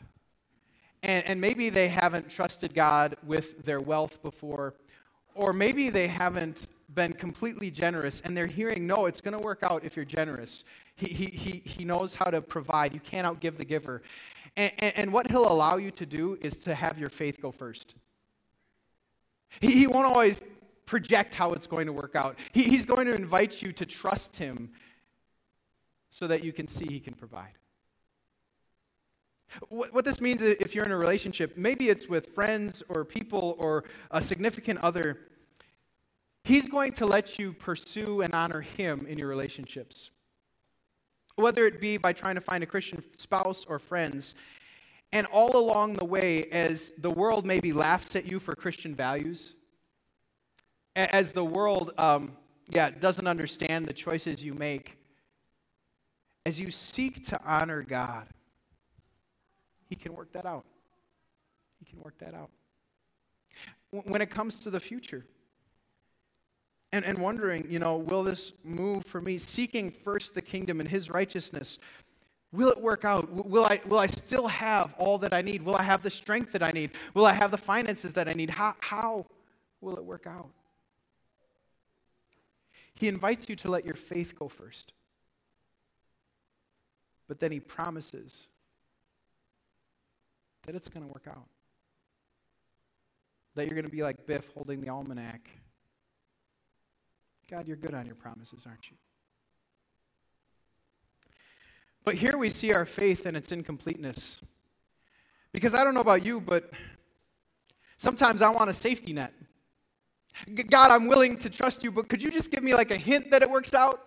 And, 1.03 1.25
and 1.25 1.41
maybe 1.41 1.69
they 1.69 1.89
haven't 1.89 2.29
trusted 2.29 2.73
God 2.73 3.17
with 3.23 3.63
their 3.63 3.81
wealth 3.81 4.23
before, 4.23 4.73
or 5.35 5.53
maybe 5.53 5.89
they 5.89 6.07
haven't 6.07 6.69
been 6.93 7.13
completely 7.13 7.69
generous 7.69 8.21
and 8.21 8.35
they're 8.35 8.47
hearing, 8.47 8.87
no, 8.87 9.05
it's 9.05 9.19
going 9.19 9.33
to 9.33 9.39
work 9.39 9.63
out 9.63 9.83
if 9.83 9.95
you're 9.95 10.05
generous. 10.05 10.63
He, 10.95 11.07
he, 11.07 11.25
he, 11.25 11.69
he 11.69 11.85
knows 11.85 12.15
how 12.15 12.25
to 12.25 12.41
provide. 12.41 12.93
You 12.93 12.99
can't 12.99 13.27
outgive 13.27 13.57
the 13.57 13.65
giver. 13.65 14.01
And, 14.55 14.71
and, 14.79 14.93
and 14.95 15.13
what 15.13 15.29
he'll 15.29 15.51
allow 15.51 15.77
you 15.77 15.91
to 15.91 16.05
do 16.05 16.37
is 16.41 16.57
to 16.59 16.73
have 16.73 16.97
your 16.97 17.09
faith 17.09 17.41
go 17.41 17.51
first. 17.51 17.95
He, 19.59 19.71
he 19.71 19.87
won't 19.87 20.05
always 20.05 20.41
project 20.85 21.33
how 21.33 21.53
it's 21.53 21.67
going 21.67 21.87
to 21.87 21.93
work 21.93 22.15
out. 22.15 22.37
He, 22.53 22.63
he's 22.63 22.85
going 22.85 23.07
to 23.07 23.15
invite 23.15 23.61
you 23.61 23.73
to 23.73 23.85
trust 23.85 24.37
him 24.37 24.71
so 26.11 26.27
that 26.27 26.43
you 26.43 26.53
can 26.53 26.67
see 26.67 26.85
he 26.87 26.99
can 26.99 27.13
provide. 27.13 27.57
What, 29.69 29.93
what 29.93 30.05
this 30.05 30.19
means 30.21 30.41
if 30.41 30.75
you're 30.75 30.85
in 30.85 30.91
a 30.91 30.97
relationship, 30.97 31.57
maybe 31.57 31.89
it's 31.89 32.07
with 32.07 32.27
friends 32.27 32.83
or 32.89 33.05
people 33.05 33.55
or 33.59 33.85
a 34.11 34.21
significant 34.21 34.79
other, 34.79 35.19
he's 36.43 36.67
going 36.67 36.93
to 36.93 37.05
let 37.05 37.39
you 37.39 37.53
pursue 37.53 38.21
and 38.21 38.33
honor 38.33 38.61
him 38.61 39.05
in 39.07 39.17
your 39.17 39.27
relationships. 39.27 40.11
Whether 41.35 41.65
it 41.65 41.81
be 41.81 41.97
by 41.97 42.13
trying 42.13 42.35
to 42.35 42.41
find 42.41 42.63
a 42.63 42.67
Christian 42.67 43.03
spouse 43.17 43.65
or 43.65 43.79
friends, 43.79 44.35
and 45.11 45.27
all 45.27 45.55
along 45.55 45.93
the 45.93 46.05
way, 46.05 46.45
as 46.45 46.91
the 46.97 47.09
world 47.09 47.45
maybe 47.45 47.71
laughs 47.71 48.15
at 48.15 48.25
you 48.25 48.39
for 48.39 48.55
Christian 48.55 48.95
values, 48.95 49.53
as 50.95 51.31
the 51.31 51.45
world, 51.45 51.91
um, 51.97 52.33
yeah, 52.69 52.89
doesn't 52.89 53.27
understand 53.27 53.87
the 53.87 53.93
choices 53.93 54.43
you 54.43 54.53
make, 54.53 54.97
as 56.45 56.59
you 56.59 56.71
seek 56.71 57.25
to 57.27 57.39
honor 57.45 57.83
God, 57.83 58.27
He 59.93 59.95
can 59.95 60.15
work 60.15 60.31
that 60.31 60.47
out. 60.47 60.65
He 61.77 61.85
can 61.85 62.01
work 62.01 62.17
that 62.17 62.33
out. 62.33 62.49
When 63.91 64.23
it 64.23 64.31
comes 64.31 64.59
to 64.61 64.71
the 64.71 64.79
future, 64.79 65.23
and, 66.91 67.05
and 67.05 67.19
wondering, 67.19 67.67
you 67.69 67.77
know, 67.77 67.97
will 67.97 68.23
this 68.23 68.53
move 68.63 69.05
for 69.05 69.21
me? 69.21 69.37
Seeking 69.37 69.91
first 69.91 70.33
the 70.33 70.41
kingdom 70.41 70.79
and 70.79 70.89
His 70.89 71.11
righteousness. 71.11 71.77
Will 72.51 72.69
it 72.69 72.81
work 72.81 73.05
out? 73.05 73.31
Will 73.31 73.65
I, 73.65 73.81
will 73.85 73.99
I 73.99 74.07
still 74.07 74.47
have 74.47 74.95
all 74.97 75.19
that 75.19 75.31
I 75.31 75.43
need? 75.43 75.61
Will 75.61 75.75
I 75.75 75.83
have 75.83 76.01
the 76.01 76.09
strength 76.09 76.53
that 76.53 76.63
I 76.63 76.71
need? 76.71 76.89
Will 77.13 77.27
I 77.27 77.33
have 77.33 77.51
the 77.51 77.57
finances 77.57 78.13
that 78.13 78.27
I 78.27 78.33
need? 78.33 78.49
How, 78.49 78.73
how 78.79 79.27
will 79.79 79.95
it 79.95 80.03
work 80.03 80.25
out? 80.25 80.49
He 82.95 83.07
invites 83.07 83.47
you 83.47 83.55
to 83.57 83.69
let 83.69 83.85
your 83.85 83.93
faith 83.93 84.33
go 84.39 84.47
first. 84.47 84.91
But 87.27 87.39
then 87.39 87.51
he 87.51 87.59
promises 87.59 88.47
that 90.65 90.75
it's 90.75 90.89
going 90.89 91.05
to 91.05 91.11
work 91.11 91.25
out. 91.27 91.45
That 93.55 93.65
you're 93.65 93.75
going 93.75 93.85
to 93.85 93.91
be 93.91 94.03
like 94.03 94.25
Biff 94.25 94.49
holding 94.53 94.81
the 94.81 94.89
almanac. 94.89 95.49
God, 97.49 97.67
you're 97.67 97.77
good 97.77 97.93
on 97.93 98.05
your 98.05 98.15
promises, 98.15 98.65
aren't 98.65 98.89
you? 98.89 98.97
But 102.03 102.15
here 102.15 102.37
we 102.37 102.49
see 102.49 102.73
our 102.73 102.85
faith 102.85 103.25
and 103.25 103.37
its 103.37 103.51
incompleteness. 103.51 104.41
Because 105.51 105.73
I 105.73 105.83
don't 105.83 105.93
know 105.93 106.01
about 106.01 106.25
you, 106.25 106.41
but 106.41 106.71
sometimes 107.97 108.41
I 108.41 108.49
want 108.49 108.69
a 108.69 108.73
safety 108.73 109.13
net. 109.13 109.33
God, 110.67 110.89
I'm 110.89 111.07
willing 111.07 111.37
to 111.37 111.49
trust 111.49 111.83
you, 111.83 111.91
but 111.91 112.09
could 112.09 112.23
you 112.23 112.31
just 112.31 112.49
give 112.49 112.63
me 112.63 112.73
like 112.73 112.89
a 112.89 112.97
hint 112.97 113.29
that 113.31 113.43
it 113.43 113.49
works 113.49 113.73
out? 113.73 114.01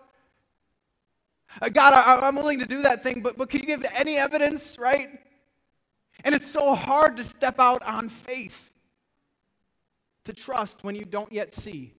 Uh, 1.61 1.69
God, 1.69 1.93
I, 1.93 2.27
am 2.27 2.35
willing 2.35 2.59
to 2.59 2.65
do 2.65 2.81
that 2.81 3.01
thing, 3.01 3.21
but, 3.21 3.37
but 3.37 3.49
could 3.49 3.61
you 3.61 3.67
give 3.67 3.85
any 3.95 4.17
evidence, 4.17 4.77
right? 4.77 5.19
And 6.23 6.33
it's 6.33 6.49
so 6.49 6.75
hard 6.75 7.17
to 7.17 7.23
step 7.23 7.59
out 7.59 7.83
on 7.83 8.09
faith, 8.09 8.71
to 10.25 10.33
trust 10.33 10.83
when 10.83 10.95
you 10.95 11.05
don't 11.05 11.31
yet 11.31 11.53
see. 11.53 11.93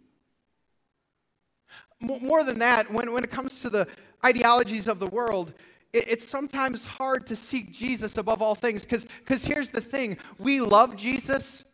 More 2.00 2.44
than 2.44 2.60
that, 2.60 2.92
when, 2.92 3.12
when 3.12 3.24
it 3.24 3.30
comes 3.30 3.60
to 3.62 3.70
the 3.70 3.88
ideologies 4.24 4.86
of 4.86 4.98
the 4.98 5.06
world, 5.06 5.52
it, 5.92 6.08
it's 6.08 6.28
sometimes 6.28 6.84
hard 6.84 7.26
to 7.26 7.36
seek 7.36 7.72
Jesus 7.72 8.16
above 8.16 8.42
all 8.42 8.54
things 8.54 8.84
because 8.84 9.44
here's 9.44 9.70
the 9.70 9.80
thing 9.80 10.16
we 10.38 10.60
love 10.60 10.96
Jesus, 10.96 11.64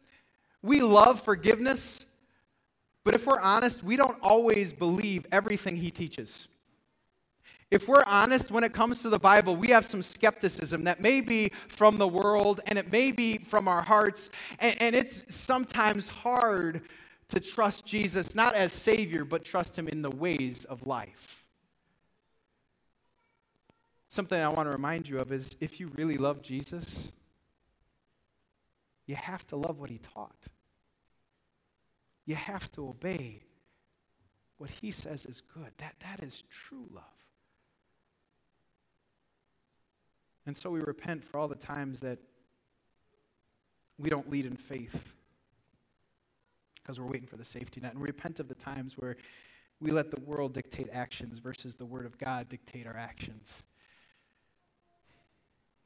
we 0.63 0.81
love 0.81 1.21
forgiveness, 1.21 2.07
but 3.05 3.15
if 3.15 3.27
we're 3.27 3.41
honest, 3.41 3.85
we 3.85 3.97
don't 3.97 4.19
always 4.23 4.73
believe 4.73 5.27
everything 5.31 5.77
he 5.77 5.91
teaches. 5.91 6.49
If 7.71 7.89
we're 7.89 8.05
honest 8.07 8.51
when 8.51 8.63
it 8.63 8.73
comes 8.73 9.03
to 9.03 9.09
the 9.09 9.19
Bible, 9.19 9.57
we 9.57 9.69
have 9.69 9.85
some 9.85 10.03
skepticism 10.03 10.85
that 10.85 11.01
may 11.01 11.21
be 11.21 11.51
from 11.69 11.99
the 11.99 12.07
world 12.07 12.61
and 12.67 12.79
it 12.79 12.93
may 12.93 13.11
be 13.11 13.39
from 13.39 13.69
our 13.69 13.83
hearts. 13.83 14.31
And, 14.59 14.81
and, 14.81 14.95
it's 14.95 15.25
sometimes 15.35 16.09
hard 16.09 16.83
to 17.29 17.41
trust 17.41 17.87
Jesus, 17.87 18.35
not 18.35 18.55
as 18.55 18.73
Savior, 18.73 19.25
but 19.25 19.45
trust 19.45 19.77
Him 19.77 19.89
in 19.89 20.03
the 20.03 20.11
ways 20.11 20.65
of 20.67 20.87
life. 20.87 21.43
something 24.09 24.41
I 24.41 24.49
want 24.49 24.67
to 24.67 24.71
remind 24.71 25.09
you 25.09 25.19
of 25.19 25.33
is 25.33 25.57
if 25.61 25.81
you 25.81 25.89
really 25.97 26.19
love 26.19 26.43
Jesus, 26.43 27.11
you 29.07 29.17
have 29.17 29.47
to 29.49 29.57
love 29.57 29.81
what 29.81 29.91
he 29.91 29.99
taught. 29.99 30.47
You 32.27 32.37
have 32.37 32.71
to 32.73 32.89
obey 32.89 33.43
what 34.57 34.71
he 34.71 34.91
says 34.91 35.27
is 35.27 35.43
good. 35.43 35.73
That, 35.79 35.97
that 36.01 36.23
is 36.23 36.43
true 36.49 36.87
love. 36.93 37.24
And 40.47 40.57
so 40.57 40.71
we 40.71 40.81
repent 40.81 41.25
for 41.25 41.39
all 41.39 41.49
the 41.49 41.55
times 41.55 42.01
that 42.01 42.19
we 43.99 44.11
don't 44.11 44.31
lead 44.31 44.47
in 44.47 44.57
faith 44.57 45.15
because 46.75 47.01
we're 47.01 47.07
waiting 47.07 47.27
for 47.27 47.37
the 47.37 47.45
safety 47.45 47.81
net. 47.81 47.93
And 47.93 48.01
we 48.01 48.07
repent 48.07 48.41
of 48.41 48.49
the 48.49 48.55
times 48.55 48.99
where 48.99 49.17
we 49.81 49.91
let 49.91 50.11
the 50.11 50.21
world 50.21 50.53
dictate 50.53 50.89
actions 50.93 51.39
versus 51.39 51.77
the 51.77 51.87
Word 51.87 52.05
of 52.05 52.19
God 52.19 52.49
dictate 52.49 52.87
our 52.87 52.97
actions. 52.97 53.63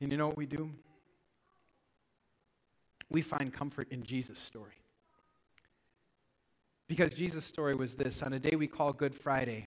And 0.01 0.11
you 0.11 0.18
know 0.18 0.29
what 0.29 0.37
we 0.37 0.47
do? 0.47 0.71
We 3.11 3.23
find 3.23 3.53
comfort 3.53 3.88
in 3.90 4.03
Jesus' 4.03 4.38
story. 4.38 4.75
Because 6.88 7.12
Jesus' 7.12 7.44
story 7.44 7.75
was 7.75 7.94
this 7.94 8.23
on 8.23 8.33
a 8.33 8.38
day 8.38 8.57
we 8.57 8.66
call 8.66 8.92
Good 8.92 9.14
Friday, 9.14 9.66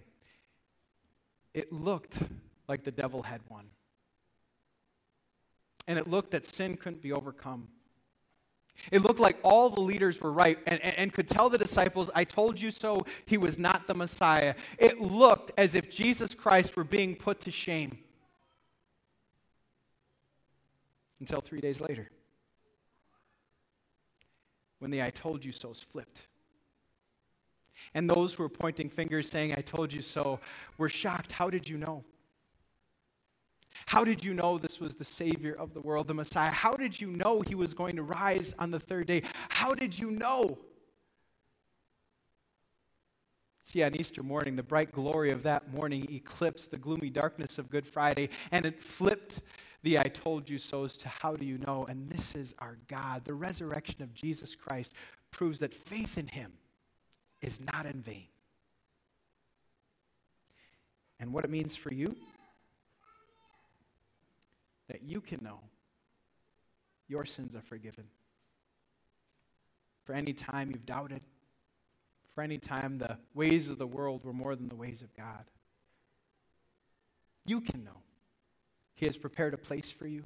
it 1.54 1.72
looked 1.72 2.18
like 2.68 2.84
the 2.84 2.92
devil 2.92 3.24
had 3.24 3.42
won. 3.50 3.66
And 5.92 6.00
it 6.00 6.08
looked 6.08 6.32
that 6.32 6.46
sin 6.46 6.78
couldn't 6.78 7.02
be 7.02 7.12
overcome. 7.12 7.68
It 8.94 9.02
looked 9.02 9.20
like 9.20 9.38
all 9.44 9.70
the 9.70 9.82
leaders 9.82 10.22
were 10.22 10.32
right 10.32 10.58
and, 10.66 10.82
and, 10.82 10.96
and, 10.96 11.12
could 11.12 11.28
tell 11.28 11.50
the 11.50 11.58
disciples, 11.58 12.10
I 12.16 12.24
told 12.24 12.62
you 12.62 12.72
so, 12.72 13.06
he 13.26 13.38
was 13.38 13.60
not 13.60 13.88
the 13.88 13.94
Messiah. 13.94 14.56
It 14.80 15.02
looked 15.02 15.52
as 15.58 15.76
if 15.76 15.92
Jesus 15.92 16.34
Christ 16.34 16.78
were 16.78 16.86
being 16.86 17.18
put 17.18 17.42
to 17.42 17.52
shame. 17.52 17.98
Until 21.20 21.42
three 21.42 21.60
days 21.60 21.82
later, 21.82 22.10
when 24.80 24.92
the 24.92 25.04
I 25.04 25.10
told 25.10 25.44
you 25.44 25.52
so's 25.52 25.82
flipped. 25.82 26.26
And 27.94 28.10
those 28.10 28.36
who 28.36 28.44
were 28.44 28.50
pointing 28.50 28.88
fingers 28.88 29.30
saying, 29.30 29.52
I 29.52 29.62
told 29.62 29.92
you 29.92 30.02
so, 30.02 30.40
were 30.78 30.88
shocked. 30.88 31.34
How 31.34 31.50
did 31.50 31.68
you 31.68 31.78
know? 31.78 32.06
How 33.86 34.04
did 34.04 34.24
you 34.24 34.34
know 34.34 34.58
this 34.58 34.80
was 34.80 34.96
the 34.96 35.04
Savior 35.04 35.54
of 35.54 35.74
the 35.74 35.82
world, 35.82 36.08
the 36.08 36.14
Messiah? 36.14 36.52
How 36.52 36.74
did 36.74 37.00
you 37.00 37.08
know 37.08 37.42
he 37.42 37.56
was 37.56 37.74
going 37.74 37.96
to 37.96 38.04
rise 38.04 38.54
on 38.60 38.72
the 38.72 38.80
third 38.80 39.08
day? 39.08 39.24
How 39.50 39.74
did 39.74 39.98
you 39.98 40.12
know? 40.12 40.58
See, 43.64 43.84
on 43.84 43.96
Easter 43.96 44.24
morning, 44.24 44.56
the 44.56 44.64
bright 44.64 44.92
glory 44.92 45.32
of 45.32 45.44
that 45.44 45.72
morning 45.74 46.08
eclipsed 46.12 46.72
the 46.72 46.78
gloomy 46.78 47.10
darkness 47.10 47.58
of 47.58 47.70
Good 47.70 47.88
Friday, 47.88 48.30
and 48.52 48.66
it 48.66 48.82
flipped 48.82 49.42
the 49.84 50.00
I 50.00 50.04
told 50.04 50.50
you 50.50 50.58
so's 50.58 50.96
to 50.98 51.10
how 51.10 51.36
do 51.36 51.46
you 51.46 51.58
know? 51.58 51.86
And 51.90 52.10
this 52.10 52.36
is 52.36 52.54
our 52.60 52.78
God. 52.88 53.26
The 53.26 53.34
resurrection 53.34 54.02
of 54.02 54.14
Jesus 54.14 54.56
Christ 54.56 54.94
proves 55.32 55.60
that 55.60 55.74
faith 55.74 56.18
in 56.18 56.28
him 56.28 56.54
is 57.42 57.60
not 57.60 57.86
in 57.86 58.02
vain. 58.02 58.28
And 61.20 61.34
what 61.34 61.44
it 61.44 61.50
means 61.50 61.76
for 61.76 61.94
you 61.94 62.16
that 64.92 65.04
you 65.04 65.22
can 65.22 65.40
know 65.42 65.60
your 67.08 67.24
sins 67.24 67.56
are 67.56 67.62
forgiven. 67.62 68.04
For 70.04 70.14
any 70.14 70.34
time 70.34 70.70
you've 70.70 70.86
doubted, 70.86 71.22
for 72.36 72.42
any 72.42 72.58
time 72.58 72.98
the 72.98 73.18
ways 73.34 73.70
of 73.70 73.78
the 73.78 73.88
world 73.88 74.26
were 74.26 74.34
more 74.34 74.54
than 74.54 74.68
the 74.68 74.76
ways 74.76 75.02
of 75.02 75.16
God, 75.16 75.46
you 77.46 77.62
can 77.62 77.86
know 77.86 78.02
He 78.94 79.06
has 79.06 79.16
prepared 79.16 79.54
a 79.54 79.58
place 79.58 79.90
for 79.90 80.08
you, 80.08 80.26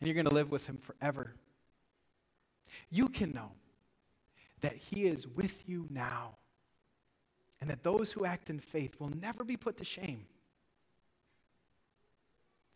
and 0.00 0.08
you're 0.08 0.14
going 0.14 0.26
to 0.26 0.34
live 0.34 0.50
with 0.50 0.66
Him 0.66 0.76
forever. 0.76 1.34
You 2.90 3.08
can 3.08 3.30
know 3.30 3.52
that 4.60 4.74
He 4.74 5.04
is 5.04 5.28
with 5.28 5.68
you 5.68 5.86
now, 5.88 6.34
and 7.60 7.70
that 7.70 7.84
those 7.84 8.10
who 8.10 8.24
act 8.24 8.50
in 8.50 8.58
faith 8.58 8.98
will 8.98 9.10
never 9.10 9.44
be 9.44 9.56
put 9.56 9.76
to 9.76 9.84
shame. 9.84 10.26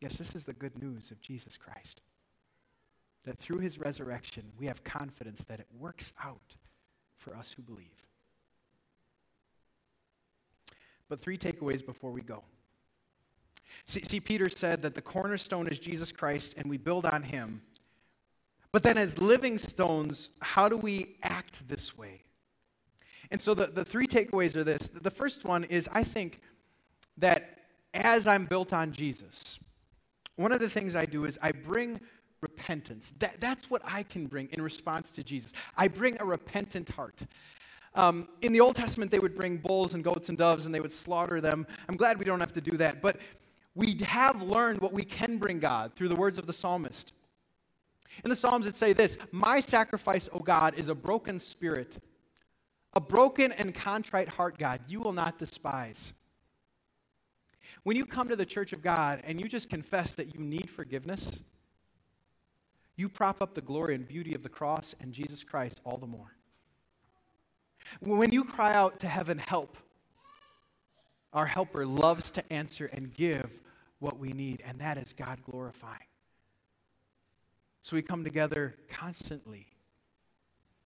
Yes, 0.04 0.16
this 0.16 0.34
is 0.34 0.44
the 0.44 0.52
good 0.52 0.78
news 0.82 1.10
of 1.10 1.18
Jesus 1.22 1.56
Christ. 1.56 2.02
That 3.22 3.38
through 3.38 3.60
his 3.60 3.78
resurrection, 3.78 4.52
we 4.58 4.66
have 4.66 4.84
confidence 4.84 5.44
that 5.44 5.60
it 5.60 5.66
works 5.78 6.12
out 6.22 6.56
for 7.16 7.34
us 7.34 7.52
who 7.52 7.62
believe. 7.62 8.04
But 11.08 11.20
three 11.20 11.38
takeaways 11.38 11.84
before 11.84 12.10
we 12.10 12.20
go. 12.20 12.42
See, 13.86 14.02
see, 14.02 14.20
Peter 14.20 14.50
said 14.50 14.82
that 14.82 14.94
the 14.94 15.00
cornerstone 15.00 15.68
is 15.68 15.78
Jesus 15.78 16.12
Christ 16.12 16.52
and 16.58 16.68
we 16.68 16.76
build 16.76 17.06
on 17.06 17.22
him. 17.22 17.62
But 18.72 18.82
then, 18.82 18.98
as 18.98 19.16
living 19.16 19.56
stones, 19.56 20.28
how 20.42 20.68
do 20.68 20.76
we 20.76 21.16
act 21.22 21.66
this 21.66 21.96
way? 21.96 22.24
And 23.30 23.40
so, 23.40 23.54
the, 23.54 23.68
the 23.68 23.86
three 23.86 24.06
takeaways 24.06 24.54
are 24.54 24.64
this. 24.64 24.88
The 24.88 25.10
first 25.10 25.46
one 25.46 25.64
is 25.64 25.88
I 25.90 26.04
think 26.04 26.42
that 27.16 27.60
as 27.94 28.26
I'm 28.26 28.44
built 28.44 28.74
on 28.74 28.92
Jesus, 28.92 29.58
one 30.36 30.52
of 30.52 30.60
the 30.60 30.68
things 30.68 30.96
I 30.96 31.06
do 31.06 31.24
is 31.24 31.38
I 31.42 31.52
bring 31.52 32.00
repentance. 32.40 33.12
That, 33.18 33.40
that's 33.40 33.70
what 33.70 33.82
I 33.84 34.02
can 34.02 34.26
bring 34.26 34.48
in 34.52 34.62
response 34.62 35.12
to 35.12 35.24
Jesus. 35.24 35.52
I 35.76 35.88
bring 35.88 36.16
a 36.20 36.24
repentant 36.24 36.90
heart. 36.90 37.26
Um, 37.94 38.28
in 38.42 38.52
the 38.52 38.60
Old 38.60 38.76
Testament, 38.76 39.10
they 39.10 39.20
would 39.20 39.34
bring 39.34 39.56
bulls 39.56 39.94
and 39.94 40.02
goats 40.02 40.28
and 40.28 40.36
doves 40.36 40.66
and 40.66 40.74
they 40.74 40.80
would 40.80 40.92
slaughter 40.92 41.40
them. 41.40 41.66
I'm 41.88 41.96
glad 41.96 42.18
we 42.18 42.24
don't 42.24 42.40
have 42.40 42.52
to 42.54 42.60
do 42.60 42.76
that. 42.78 43.00
But 43.00 43.18
we 43.74 43.96
have 44.04 44.42
learned 44.42 44.80
what 44.80 44.92
we 44.92 45.04
can 45.04 45.38
bring 45.38 45.58
God 45.58 45.92
through 45.94 46.08
the 46.08 46.16
words 46.16 46.38
of 46.38 46.46
the 46.46 46.52
psalmist. 46.52 47.12
In 48.22 48.30
the 48.30 48.36
Psalms, 48.36 48.66
it 48.66 48.76
say 48.76 48.92
this 48.92 49.18
My 49.32 49.60
sacrifice, 49.60 50.28
O 50.32 50.38
God, 50.38 50.74
is 50.76 50.88
a 50.88 50.94
broken 50.94 51.38
spirit. 51.38 51.98
A 52.96 53.00
broken 53.00 53.50
and 53.50 53.74
contrite 53.74 54.28
heart, 54.28 54.56
God, 54.56 54.80
you 54.86 55.00
will 55.00 55.12
not 55.12 55.38
despise. 55.38 56.14
When 57.84 57.96
you 57.96 58.06
come 58.06 58.28
to 58.28 58.36
the 58.36 58.46
church 58.46 58.72
of 58.72 58.82
God 58.82 59.22
and 59.24 59.40
you 59.40 59.48
just 59.48 59.70
confess 59.70 60.14
that 60.16 60.34
you 60.34 60.40
need 60.40 60.68
forgiveness, 60.68 61.38
you 62.96 63.08
prop 63.08 63.42
up 63.42 63.54
the 63.54 63.60
glory 63.60 63.94
and 63.94 64.08
beauty 64.08 64.34
of 64.34 64.42
the 64.42 64.48
cross 64.48 64.94
and 65.00 65.12
Jesus 65.12 65.44
Christ 65.44 65.80
all 65.84 65.98
the 65.98 66.06
more. 66.06 66.34
When 68.00 68.32
you 68.32 68.44
cry 68.44 68.74
out 68.74 69.00
to 69.00 69.06
heaven, 69.06 69.38
help, 69.38 69.76
our 71.32 71.46
helper 71.46 71.84
loves 71.84 72.30
to 72.32 72.52
answer 72.52 72.86
and 72.86 73.12
give 73.12 73.50
what 73.98 74.18
we 74.18 74.32
need, 74.32 74.62
and 74.66 74.78
that 74.78 74.96
is 74.96 75.12
God 75.12 75.40
glorifying. 75.44 76.06
So 77.82 77.96
we 77.96 78.02
come 78.02 78.24
together 78.24 78.74
constantly 78.88 79.66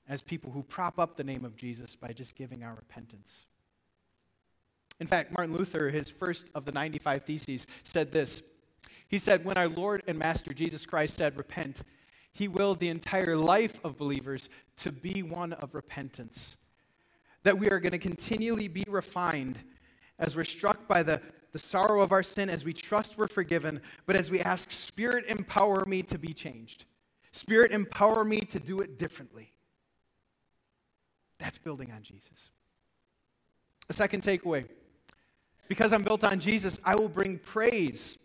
as 0.08 0.22
people 0.22 0.50
who 0.50 0.62
prop 0.64 0.98
up 0.98 1.16
the 1.16 1.24
name 1.24 1.44
of 1.44 1.54
Jesus 1.54 1.94
by 1.94 2.12
just 2.12 2.34
giving 2.34 2.64
our 2.64 2.74
repentance. 2.74 3.46
In 5.00 5.06
fact, 5.06 5.32
Martin 5.32 5.54
Luther, 5.54 5.90
his 5.90 6.10
first 6.10 6.46
of 6.54 6.64
the 6.64 6.72
95 6.72 7.24
Theses, 7.24 7.66
said 7.84 8.10
this. 8.10 8.42
He 9.08 9.18
said, 9.18 9.44
When 9.44 9.56
our 9.56 9.68
Lord 9.68 10.02
and 10.06 10.18
Master 10.18 10.52
Jesus 10.52 10.84
Christ 10.84 11.16
said, 11.16 11.36
Repent, 11.36 11.82
he 12.32 12.48
willed 12.48 12.78
the 12.78 12.88
entire 12.88 13.36
life 13.36 13.80
of 13.84 13.96
believers 13.96 14.48
to 14.78 14.92
be 14.92 15.22
one 15.22 15.52
of 15.54 15.74
repentance. 15.74 16.56
That 17.44 17.58
we 17.58 17.70
are 17.70 17.80
going 17.80 17.92
to 17.92 17.98
continually 17.98 18.68
be 18.68 18.84
refined 18.88 19.58
as 20.18 20.34
we're 20.34 20.44
struck 20.44 20.88
by 20.88 21.02
the, 21.02 21.20
the 21.52 21.58
sorrow 21.58 22.02
of 22.02 22.12
our 22.12 22.24
sin, 22.24 22.50
as 22.50 22.64
we 22.64 22.72
trust 22.72 23.16
we're 23.16 23.28
forgiven, 23.28 23.80
but 24.04 24.16
as 24.16 24.30
we 24.30 24.40
ask, 24.40 24.72
Spirit, 24.72 25.24
empower 25.28 25.84
me 25.84 26.02
to 26.02 26.18
be 26.18 26.32
changed. 26.32 26.84
Spirit, 27.30 27.70
empower 27.70 28.24
me 28.24 28.40
to 28.40 28.58
do 28.58 28.80
it 28.80 28.98
differently. 28.98 29.52
That's 31.38 31.56
building 31.56 31.92
on 31.92 32.02
Jesus. 32.02 32.50
The 33.86 33.94
second 33.94 34.22
takeaway 34.22 34.66
because 35.68 35.92
I'm 35.92 36.02
built 36.02 36.24
on 36.24 36.40
Jesus, 36.40 36.80
I 36.84 36.96
will 36.96 37.08
bring 37.08 37.38
praise. 37.38 38.18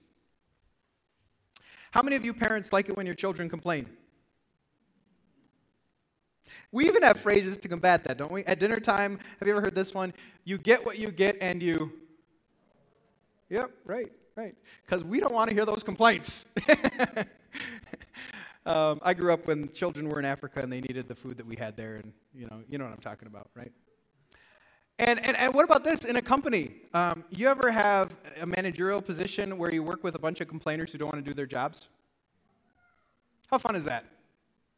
How 1.91 2.01
many 2.01 2.15
of 2.15 2.25
you 2.25 2.34
parents 2.34 2.73
like 2.73 2.89
it 2.89 2.97
when 2.97 3.06
your 3.06 3.15
children 3.15 3.49
complain? 3.49 3.88
We 6.71 6.88
even 6.88 7.03
have 7.03 7.19
phrases 7.19 7.58
to 7.60 7.67
combat 7.67 8.03
that, 8.06 8.17
don't 8.17 8.32
we? 8.32 8.43
At 8.45 8.60
dinner 8.60 8.79
time, 8.79 9.19
have 9.39 9.47
you 9.47 9.53
ever 9.53 9.62
heard 9.62 9.75
this 9.75 9.93
one? 9.93 10.13
You 10.43 10.58
get 10.58 10.84
what 10.84 10.97
you 10.97 11.12
get 11.12 11.38
and 11.41 11.62
you. 11.62 11.91
Yep, 13.49 13.71
right, 13.86 14.12
right. 14.36 14.56
Because 14.86 15.03
we 15.03 15.19
don't 15.19 15.34
want 15.34 15.49
to 15.49 15.56
hear 15.56 15.65
those 15.65 15.84
complaints. 15.84 16.45
um, 18.65 18.99
I 19.03 19.13
grew 19.13 19.32
up 19.34 19.45
when 19.45 19.71
children 19.71 20.10
were 20.10 20.17
in 20.17 20.25
Africa 20.25 20.62
and 20.62 20.71
they 20.71 20.82
needed 20.82 21.08
the 21.08 21.15
food 21.15 21.38
that 21.38 21.45
we 21.45 21.56
had 21.56 21.77
there, 21.77 21.97
and 21.97 22.12
you 22.34 22.47
know, 22.47 22.63
you 22.67 22.77
know 22.79 22.86
what 22.86 22.93
I'm 22.93 22.99
talking 23.01 23.27
about, 23.27 23.49
right? 23.53 23.71
And, 24.99 25.19
and, 25.25 25.36
and 25.36 25.53
what 25.53 25.65
about 25.65 25.84
this 25.84 26.06
in 26.06 26.17
a 26.17 26.21
company? 26.21 26.71
Um, 26.93 27.23
you 27.29 27.47
ever 27.47 27.71
have 27.71 28.15
a 28.39 28.45
managerial 28.45 29.01
position 29.01 29.58
where 29.58 29.73
you 29.73 29.82
work 29.82 30.03
with 30.03 30.15
a 30.15 30.19
bunch 30.19 30.39
of 30.39 30.47
complainers 30.47 30.91
who 30.91 30.99
don't 30.99 31.12
want 31.12 31.23
to 31.23 31.29
do 31.29 31.34
their 31.34 31.47
jobs? 31.47 31.88
How 33.47 33.58
fun 33.58 33.75
is 33.75 33.86
that? 33.86 34.06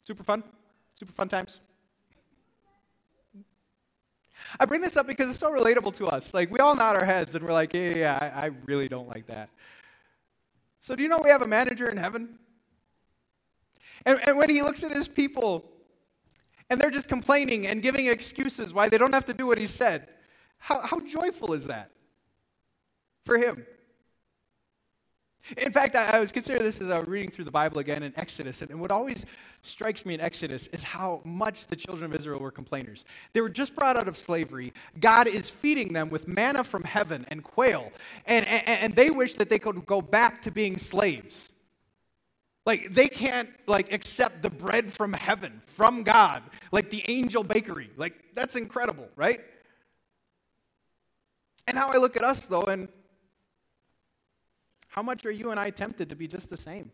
Super 0.03 0.23
fun? 0.23 0.43
Super 0.97 1.11
fun 1.11 1.27
times? 1.27 1.59
I 4.59 4.65
bring 4.65 4.81
this 4.81 4.95
up 4.95 5.07
because 5.07 5.29
it's 5.29 5.39
so 5.39 5.51
relatable 5.51 5.95
to 5.95 6.07
us. 6.07 6.33
Like, 6.33 6.51
we 6.51 6.59
all 6.59 6.75
nod 6.75 6.95
our 6.95 7.05
heads 7.05 7.35
and 7.35 7.43
we're 7.45 7.53
like, 7.53 7.73
yeah, 7.73 7.89
yeah, 7.89 7.95
yeah 7.95 8.31
I, 8.35 8.45
I 8.45 8.51
really 8.65 8.87
don't 8.87 9.07
like 9.07 9.27
that. 9.27 9.49
So, 10.79 10.95
do 10.95 11.03
you 11.03 11.09
know 11.09 11.19
we 11.23 11.29
have 11.29 11.41
a 11.41 11.47
manager 11.47 11.89
in 11.89 11.97
heaven? 11.97 12.37
And, 14.05 14.19
and 14.27 14.37
when 14.37 14.49
he 14.49 14.61
looks 14.61 14.83
at 14.83 14.91
his 14.91 15.07
people 15.07 15.65
and 16.69 16.79
they're 16.79 16.91
just 16.91 17.07
complaining 17.07 17.67
and 17.67 17.81
giving 17.81 18.07
excuses 18.07 18.73
why 18.73 18.89
they 18.89 18.97
don't 18.97 19.13
have 19.13 19.25
to 19.25 19.33
do 19.33 19.47
what 19.47 19.57
he 19.57 19.67
said, 19.67 20.07
how, 20.57 20.81
how 20.81 20.99
joyful 20.99 21.53
is 21.53 21.67
that 21.67 21.91
for 23.25 23.37
him? 23.37 23.65
In 25.57 25.71
fact, 25.71 25.95
I, 25.95 26.05
I 26.05 26.19
was 26.19 26.31
considering 26.31 26.63
this 26.63 26.81
as 26.81 26.89
I 26.89 26.97
was 26.97 27.07
reading 27.07 27.29
through 27.29 27.45
the 27.45 27.51
Bible 27.51 27.77
again 27.77 28.01
in 28.01 28.13
Exodus, 28.15 28.63
and, 28.63 28.71
and 28.71 28.81
what 28.81 28.91
always 28.91 29.27
strikes 29.61 30.03
me 30.03 30.15
in 30.15 30.19
Exodus 30.21 30.65
is 30.67 30.83
how 30.83 31.21
much 31.23 31.67
the 31.67 31.75
children 31.75 32.09
of 32.09 32.15
Israel 32.15 32.39
were 32.39 32.49
complainers. 32.49 33.05
They 33.33 33.41
were 33.41 33.49
just 33.49 33.75
brought 33.75 33.95
out 33.95 34.07
of 34.07 34.17
slavery. 34.17 34.73
God 34.99 35.27
is 35.27 35.47
feeding 35.47 35.93
them 35.93 36.09
with 36.09 36.27
manna 36.27 36.63
from 36.63 36.83
heaven 36.83 37.25
and 37.27 37.43
quail, 37.43 37.91
and, 38.25 38.47
and, 38.47 38.67
and 38.67 38.95
they 38.95 39.11
wish 39.11 39.35
that 39.35 39.49
they 39.49 39.59
could 39.59 39.85
go 39.85 40.01
back 40.01 40.41
to 40.43 40.51
being 40.51 40.77
slaves. 40.77 41.51
Like 42.65 42.93
they 42.93 43.07
can't 43.07 43.49
like 43.67 43.93
accept 43.93 44.41
the 44.41 44.49
bread 44.49 44.91
from 44.91 45.13
heaven, 45.13 45.61
from 45.65 46.03
God, 46.03 46.41
like 46.71 46.89
the 46.89 47.03
angel 47.07 47.43
bakery. 47.43 47.91
Like 47.95 48.15
that's 48.33 48.55
incredible, 48.55 49.07
right? 49.15 49.39
And 51.67 51.77
how 51.77 51.89
I 51.89 51.97
look 51.97 52.17
at 52.17 52.23
us 52.23 52.47
though, 52.47 52.63
and 52.63 52.89
how 54.87 55.03
much 55.03 55.25
are 55.25 55.31
you 55.31 55.51
and 55.51 55.59
I 55.59 55.69
tempted 55.69 56.09
to 56.09 56.15
be 56.15 56.27
just 56.27 56.49
the 56.49 56.57
same? 56.57 56.91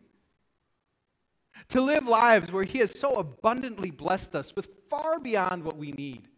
To 1.68 1.80
live 1.80 2.06
lives 2.06 2.50
where 2.50 2.64
He 2.64 2.78
has 2.78 2.98
so 2.98 3.16
abundantly 3.16 3.90
blessed 3.90 4.34
us 4.34 4.54
with 4.54 4.68
far 4.90 5.20
beyond 5.20 5.64
what 5.64 5.76
we 5.76 5.92
need, 5.92 6.28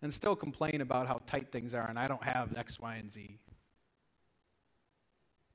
and 0.00 0.14
still 0.14 0.36
complain 0.36 0.80
about 0.80 1.08
how 1.08 1.20
tight 1.26 1.50
things 1.50 1.74
are 1.74 1.88
and 1.88 1.98
I 1.98 2.06
don't 2.06 2.22
have 2.22 2.56
X, 2.56 2.78
Y, 2.78 2.96
and 2.96 3.10
Z. 3.10 3.38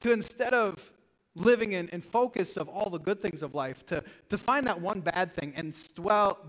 To 0.01 0.11
instead 0.11 0.53
of 0.53 0.91
living 1.35 1.71
in, 1.71 1.89
in 1.89 2.01
focus 2.01 2.57
of 2.57 2.69
all 2.69 2.89
the 2.89 2.99
good 2.99 3.21
things 3.21 3.41
of 3.41 3.55
life, 3.55 3.85
to, 3.87 4.03
to 4.29 4.37
find 4.37 4.67
that 4.67 4.79
one 4.79 5.01
bad 5.01 5.33
thing 5.33 5.53
and 5.55 5.77
dwell, 5.95 6.39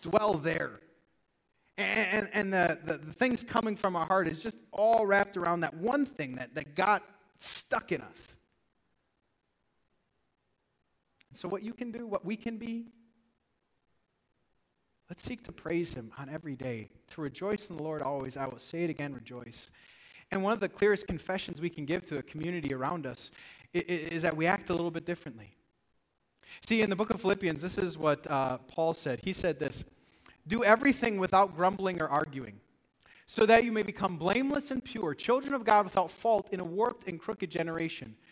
dwell 0.00 0.34
there. 0.34 0.80
And, 1.78 2.28
and 2.32 2.52
the, 2.52 2.78
the, 2.84 2.98
the 2.98 3.12
things 3.12 3.42
coming 3.42 3.76
from 3.76 3.96
our 3.96 4.06
heart 4.06 4.28
is 4.28 4.38
just 4.38 4.58
all 4.72 5.06
wrapped 5.06 5.36
around 5.36 5.60
that 5.60 5.74
one 5.74 6.04
thing 6.04 6.36
that, 6.36 6.54
that 6.54 6.74
got 6.74 7.02
stuck 7.38 7.92
in 7.92 8.00
us. 8.02 8.36
So, 11.34 11.48
what 11.48 11.62
you 11.62 11.72
can 11.72 11.90
do, 11.90 12.06
what 12.06 12.26
we 12.26 12.36
can 12.36 12.58
be, 12.58 12.88
let's 15.08 15.22
seek 15.22 15.42
to 15.44 15.52
praise 15.52 15.94
Him 15.94 16.12
on 16.18 16.28
every 16.28 16.56
day, 16.56 16.90
to 17.08 17.22
rejoice 17.22 17.70
in 17.70 17.76
the 17.78 17.82
Lord 17.82 18.02
always. 18.02 18.36
I 18.36 18.46
will 18.46 18.58
say 18.58 18.84
it 18.84 18.90
again, 18.90 19.14
rejoice. 19.14 19.70
And 20.30 20.42
one 20.42 20.52
of 20.52 20.60
the 20.60 20.68
clearest 20.68 21.06
confessions 21.06 21.60
we 21.60 21.70
can 21.70 21.84
give 21.84 22.04
to 22.06 22.18
a 22.18 22.22
community 22.22 22.74
around 22.74 23.06
us 23.06 23.30
is 23.72 24.22
that 24.22 24.36
we 24.36 24.46
act 24.46 24.70
a 24.70 24.72
little 24.72 24.90
bit 24.90 25.04
differently. 25.04 25.56
See, 26.66 26.82
in 26.82 26.90
the 26.90 26.96
book 26.96 27.10
of 27.10 27.20
Philippians, 27.20 27.62
this 27.62 27.78
is 27.78 27.96
what 27.96 28.30
uh, 28.30 28.58
Paul 28.58 28.92
said. 28.92 29.20
He 29.22 29.32
said 29.32 29.58
this 29.58 29.84
Do 30.46 30.64
everything 30.64 31.18
without 31.18 31.56
grumbling 31.56 32.02
or 32.02 32.08
arguing 32.08 32.60
so 33.26 33.46
that 33.46 33.64
you 33.64 33.72
may 33.72 33.82
become 33.82 34.16
blameless 34.16 34.70
and 34.70 34.84
pure, 34.84 35.14
children 35.14 35.54
of 35.54 35.64
God 35.64 35.84
without 35.84 36.10
fault 36.10 36.48
in 36.52 36.60
a 36.60 36.64
warped 36.64 37.08
and 37.08 37.18
crooked 37.18 37.50
generation. 37.50 38.14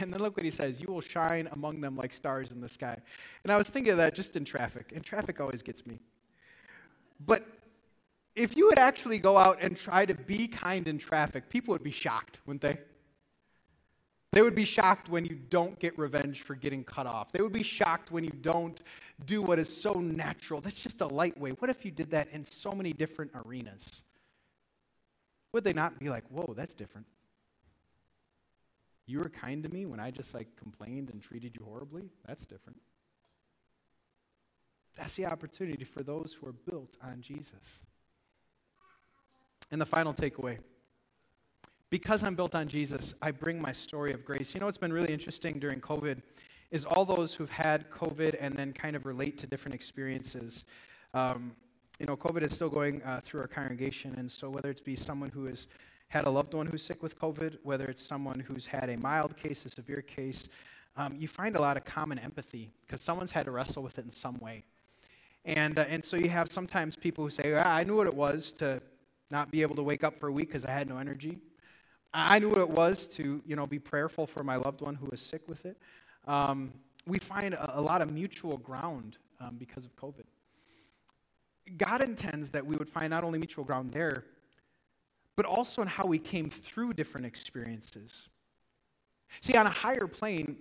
And 0.00 0.12
then 0.12 0.20
look 0.20 0.36
what 0.36 0.44
he 0.44 0.50
says 0.50 0.80
you 0.80 0.86
will 0.86 1.00
shine 1.00 1.48
among 1.52 1.80
them 1.80 1.96
like 1.96 2.12
stars 2.12 2.50
in 2.50 2.60
the 2.60 2.68
sky. 2.68 2.96
And 3.42 3.52
I 3.52 3.56
was 3.56 3.68
thinking 3.68 3.92
of 3.92 3.98
that 3.98 4.14
just 4.14 4.36
in 4.36 4.44
traffic, 4.44 4.92
and 4.94 5.04
traffic 5.04 5.40
always 5.40 5.60
gets 5.60 5.84
me. 5.86 5.98
But 7.24 7.46
if 8.34 8.56
you 8.56 8.66
would 8.66 8.78
actually 8.78 9.18
go 9.18 9.36
out 9.36 9.58
and 9.60 9.76
try 9.76 10.06
to 10.06 10.14
be 10.14 10.46
kind 10.46 10.86
in 10.86 10.98
traffic, 10.98 11.48
people 11.48 11.72
would 11.72 11.82
be 11.82 11.90
shocked, 11.90 12.38
wouldn't 12.46 12.62
they? 12.62 12.78
They 14.36 14.42
would 14.42 14.54
be 14.54 14.66
shocked 14.66 15.08
when 15.08 15.24
you 15.24 15.34
don't 15.48 15.78
get 15.78 15.98
revenge 15.98 16.42
for 16.42 16.54
getting 16.54 16.84
cut 16.84 17.06
off. 17.06 17.32
They 17.32 17.40
would 17.40 17.54
be 17.54 17.62
shocked 17.62 18.10
when 18.10 18.22
you 18.22 18.32
don't 18.42 18.78
do 19.24 19.40
what 19.40 19.58
is 19.58 19.74
so 19.74 19.94
natural. 19.94 20.60
That's 20.60 20.82
just 20.82 21.00
a 21.00 21.06
light 21.06 21.40
way. 21.40 21.52
What 21.52 21.70
if 21.70 21.86
you 21.86 21.90
did 21.90 22.10
that 22.10 22.28
in 22.30 22.44
so 22.44 22.72
many 22.72 22.92
different 22.92 23.30
arenas? 23.34 24.02
Would 25.54 25.64
they 25.64 25.72
not 25.72 25.98
be 25.98 26.10
like, 26.10 26.24
whoa, 26.28 26.52
that's 26.54 26.74
different? 26.74 27.06
You 29.06 29.20
were 29.20 29.30
kind 29.30 29.62
to 29.62 29.70
me 29.70 29.86
when 29.86 30.00
I 30.00 30.10
just 30.10 30.34
like 30.34 30.54
complained 30.54 31.08
and 31.08 31.22
treated 31.22 31.56
you 31.58 31.64
horribly? 31.64 32.10
That's 32.26 32.44
different. 32.44 32.78
That's 34.98 35.14
the 35.14 35.24
opportunity 35.24 35.84
for 35.84 36.02
those 36.02 36.36
who 36.38 36.46
are 36.46 36.52
built 36.70 36.98
on 37.02 37.22
Jesus. 37.22 37.84
And 39.70 39.80
the 39.80 39.86
final 39.86 40.12
takeaway 40.12 40.58
because 41.90 42.24
I'm 42.24 42.34
built 42.34 42.54
on 42.54 42.68
Jesus, 42.68 43.14
I 43.22 43.30
bring 43.30 43.60
my 43.60 43.72
story 43.72 44.12
of 44.12 44.24
grace. 44.24 44.54
You 44.54 44.60
know 44.60 44.66
what's 44.66 44.78
been 44.78 44.92
really 44.92 45.12
interesting 45.12 45.58
during 45.58 45.80
COVID 45.80 46.20
is 46.70 46.84
all 46.84 47.04
those 47.04 47.34
who've 47.34 47.50
had 47.50 47.90
COVID 47.90 48.36
and 48.40 48.54
then 48.56 48.72
kind 48.72 48.96
of 48.96 49.06
relate 49.06 49.38
to 49.38 49.46
different 49.46 49.74
experiences. 49.74 50.64
Um, 51.14 51.54
you 52.00 52.06
know, 52.06 52.16
COVID 52.16 52.42
is 52.42 52.54
still 52.54 52.68
going 52.68 53.02
uh, 53.02 53.20
through 53.22 53.40
our 53.40 53.46
congregation, 53.46 54.14
and 54.16 54.30
so 54.30 54.50
whether 54.50 54.70
it 54.70 54.84
be 54.84 54.96
someone 54.96 55.30
who 55.30 55.46
has 55.46 55.68
had 56.08 56.26
a 56.26 56.30
loved 56.30 56.54
one 56.54 56.66
who's 56.66 56.82
sick 56.82 57.02
with 57.02 57.18
COVID, 57.18 57.58
whether 57.62 57.86
it's 57.86 58.02
someone 58.02 58.40
who's 58.40 58.66
had 58.66 58.90
a 58.90 58.96
mild 58.96 59.36
case, 59.36 59.64
a 59.64 59.70
severe 59.70 60.02
case, 60.02 60.48
um, 60.96 61.16
you 61.18 61.28
find 61.28 61.56
a 61.56 61.60
lot 61.60 61.76
of 61.76 61.84
common 61.84 62.18
empathy 62.18 62.72
because 62.86 63.00
someone's 63.00 63.32
had 63.32 63.44
to 63.46 63.50
wrestle 63.50 63.82
with 63.82 63.98
it 63.98 64.04
in 64.04 64.12
some 64.12 64.38
way. 64.38 64.64
And, 65.44 65.78
uh, 65.78 65.84
and 65.88 66.04
so 66.04 66.16
you 66.16 66.28
have 66.28 66.50
sometimes 66.50 66.96
people 66.96 67.24
who 67.24 67.30
say, 67.30 67.52
ah, 67.54 67.76
I 67.76 67.84
knew 67.84 67.96
what 67.96 68.06
it 68.06 68.14
was 68.14 68.52
to 68.54 68.82
not 69.30 69.50
be 69.50 69.62
able 69.62 69.76
to 69.76 69.82
wake 69.82 70.04
up 70.04 70.18
for 70.18 70.28
a 70.28 70.32
week 70.32 70.48
because 70.48 70.64
I 70.64 70.72
had 70.72 70.88
no 70.88 70.98
energy. 70.98 71.38
I 72.18 72.38
knew 72.38 72.48
what 72.48 72.58
it 72.58 72.70
was 72.70 73.06
to, 73.08 73.42
you 73.44 73.56
know, 73.56 73.66
be 73.66 73.78
prayerful 73.78 74.26
for 74.26 74.42
my 74.42 74.56
loved 74.56 74.80
one 74.80 74.94
who 74.94 75.06
was 75.10 75.20
sick 75.20 75.42
with 75.46 75.66
it. 75.66 75.76
Um, 76.26 76.72
we 77.06 77.18
find 77.18 77.52
a, 77.52 77.78
a, 77.78 77.80
lot 77.80 78.00
of 78.00 78.10
mutual 78.10 78.56
ground 78.56 79.18
um, 79.38 79.56
because 79.58 79.84
of 79.84 79.94
COVID. 79.96 80.24
God 81.76 82.02
intends 82.02 82.48
that 82.50 82.64
we 82.64 82.74
would 82.76 82.88
find 82.88 83.10
not 83.10 83.22
only 83.22 83.38
mutual 83.38 83.64
ground 83.64 83.92
there, 83.92 84.24
but 85.36 85.44
also 85.44 85.82
in 85.82 85.88
how 85.88 86.06
we 86.06 86.18
came 86.18 86.48
through 86.48 86.94
different 86.94 87.26
experiences. 87.26 88.28
See, 89.42 89.54
on 89.54 89.66
a 89.66 89.70
higher 89.70 90.06
plane, 90.06 90.56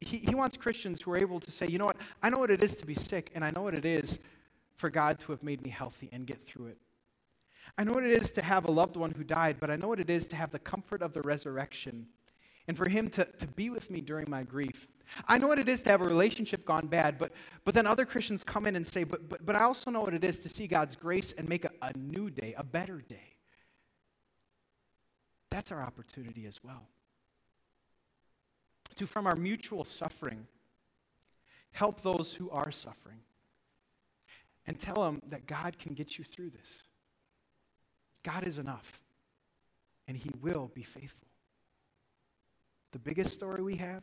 he, 0.00 0.18
he 0.18 0.34
wants 0.34 0.56
Christians 0.56 1.00
who 1.00 1.12
are 1.12 1.18
able 1.18 1.38
to 1.38 1.52
say, 1.52 1.68
you 1.68 1.78
know 1.78 1.86
what, 1.86 1.98
I 2.20 2.30
know 2.30 2.38
what 2.38 2.50
it 2.50 2.64
is 2.64 2.74
to 2.76 2.86
be 2.86 2.94
sick, 2.94 3.30
and 3.34 3.44
I 3.44 3.52
know 3.52 3.62
what 3.62 3.74
it 3.74 3.84
is 3.84 4.18
for 4.74 4.90
God 4.90 5.20
to 5.20 5.32
have 5.32 5.44
made 5.44 5.62
me 5.62 5.70
healthy 5.70 6.08
and 6.12 6.26
get 6.26 6.44
through 6.44 6.66
it. 6.66 6.78
I 7.78 7.84
know 7.84 7.92
what 7.92 8.04
it 8.04 8.12
is 8.12 8.32
to 8.32 8.42
have 8.42 8.64
a 8.64 8.70
loved 8.70 8.96
one 8.96 9.12
who 9.12 9.24
died, 9.24 9.56
but 9.60 9.70
I 9.70 9.76
know 9.76 9.88
what 9.88 10.00
it 10.00 10.10
is 10.10 10.26
to 10.28 10.36
have 10.36 10.50
the 10.50 10.58
comfort 10.58 11.02
of 11.02 11.12
the 11.12 11.22
resurrection 11.22 12.06
and 12.68 12.76
for 12.76 12.88
him 12.88 13.08
to, 13.10 13.24
to 13.24 13.46
be 13.46 13.70
with 13.70 13.90
me 13.90 14.00
during 14.00 14.28
my 14.28 14.42
grief. 14.42 14.88
I 15.28 15.38
know 15.38 15.46
what 15.46 15.58
it 15.58 15.68
is 15.68 15.82
to 15.82 15.90
have 15.90 16.00
a 16.00 16.04
relationship 16.04 16.64
gone 16.64 16.88
bad, 16.88 17.16
but, 17.16 17.32
but 17.64 17.74
then 17.74 17.86
other 17.86 18.04
Christians 18.04 18.42
come 18.42 18.66
in 18.66 18.74
and 18.74 18.86
say, 18.86 19.04
but, 19.04 19.28
but, 19.28 19.46
but 19.46 19.54
I 19.54 19.62
also 19.62 19.90
know 19.90 20.00
what 20.00 20.14
it 20.14 20.24
is 20.24 20.38
to 20.40 20.48
see 20.48 20.66
God's 20.66 20.96
grace 20.96 21.32
and 21.32 21.48
make 21.48 21.64
a, 21.64 21.70
a 21.82 21.96
new 21.96 22.28
day, 22.28 22.54
a 22.56 22.64
better 22.64 23.00
day. 23.00 23.36
That's 25.50 25.70
our 25.70 25.80
opportunity 25.80 26.44
as 26.46 26.62
well. 26.64 26.88
To, 28.96 29.06
from 29.06 29.26
our 29.26 29.36
mutual 29.36 29.84
suffering, 29.84 30.46
help 31.70 32.00
those 32.00 32.34
who 32.34 32.50
are 32.50 32.72
suffering 32.72 33.20
and 34.66 34.80
tell 34.80 35.04
them 35.04 35.22
that 35.28 35.46
God 35.46 35.78
can 35.78 35.94
get 35.94 36.18
you 36.18 36.24
through 36.24 36.50
this. 36.50 36.82
God 38.26 38.42
is 38.42 38.58
enough, 38.58 39.00
and 40.08 40.16
He 40.16 40.30
will 40.42 40.68
be 40.74 40.82
faithful. 40.82 41.28
The 42.90 42.98
biggest 42.98 43.32
story 43.32 43.62
we 43.62 43.76
have 43.76 44.02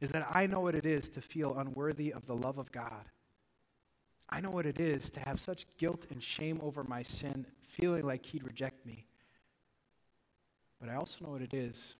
is 0.00 0.12
that 0.12 0.28
I 0.30 0.46
know 0.46 0.60
what 0.60 0.76
it 0.76 0.86
is 0.86 1.08
to 1.10 1.20
feel 1.20 1.58
unworthy 1.58 2.12
of 2.12 2.26
the 2.26 2.36
love 2.36 2.56
of 2.56 2.70
God. 2.70 3.10
I 4.30 4.40
know 4.40 4.50
what 4.50 4.64
it 4.64 4.78
is 4.78 5.10
to 5.10 5.20
have 5.20 5.40
such 5.40 5.66
guilt 5.76 6.06
and 6.10 6.22
shame 6.22 6.60
over 6.62 6.84
my 6.84 7.02
sin, 7.02 7.46
feeling 7.66 8.04
like 8.04 8.24
He'd 8.26 8.44
reject 8.44 8.86
me. 8.86 9.06
But 10.80 10.88
I 10.88 10.94
also 10.94 11.24
know 11.24 11.32
what 11.32 11.42
it 11.42 11.52
is 11.52 11.96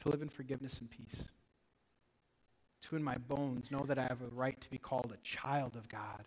to 0.00 0.08
live 0.08 0.22
in 0.22 0.30
forgiveness 0.30 0.80
and 0.80 0.90
peace. 0.90 1.28
To, 2.82 2.96
in 2.96 3.04
my 3.04 3.18
bones, 3.18 3.70
know 3.70 3.84
that 3.86 3.98
I 3.98 4.04
have 4.04 4.22
a 4.22 4.34
right 4.34 4.58
to 4.58 4.70
be 4.70 4.78
called 4.78 5.12
a 5.14 5.22
child 5.22 5.76
of 5.76 5.90
God, 5.90 6.24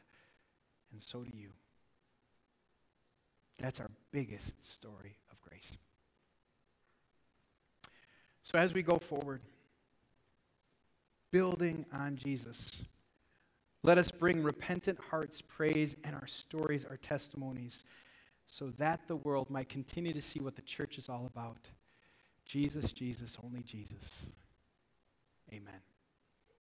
and 0.91 1.01
so 1.01 1.23
do 1.23 1.35
you. 1.35 1.49
That's 3.57 3.79
our 3.79 3.89
biggest 4.11 4.65
story 4.65 5.17
of 5.31 5.41
grace. 5.41 5.77
So 8.43 8.59
as 8.59 8.73
we 8.73 8.83
go 8.83 8.97
forward, 8.97 9.41
building 11.31 11.85
on 11.91 12.15
Jesus, 12.15 12.71
let 13.83 13.97
us 13.97 14.11
bring 14.11 14.43
repentant 14.43 14.99
hearts 15.09 15.41
praise 15.41 15.95
and 16.03 16.15
our 16.15 16.27
stories, 16.27 16.85
our 16.85 16.97
testimonies, 16.97 17.83
so 18.47 18.71
that 18.77 19.07
the 19.07 19.15
world 19.15 19.49
might 19.49 19.69
continue 19.69 20.13
to 20.13 20.21
see 20.21 20.39
what 20.39 20.55
the 20.55 20.61
church 20.61 20.97
is 20.97 21.09
all 21.09 21.25
about. 21.25 21.69
Jesus, 22.45 22.91
Jesus, 22.91 23.37
only 23.43 23.63
Jesus. 23.63 24.27
Amen. 25.51 25.94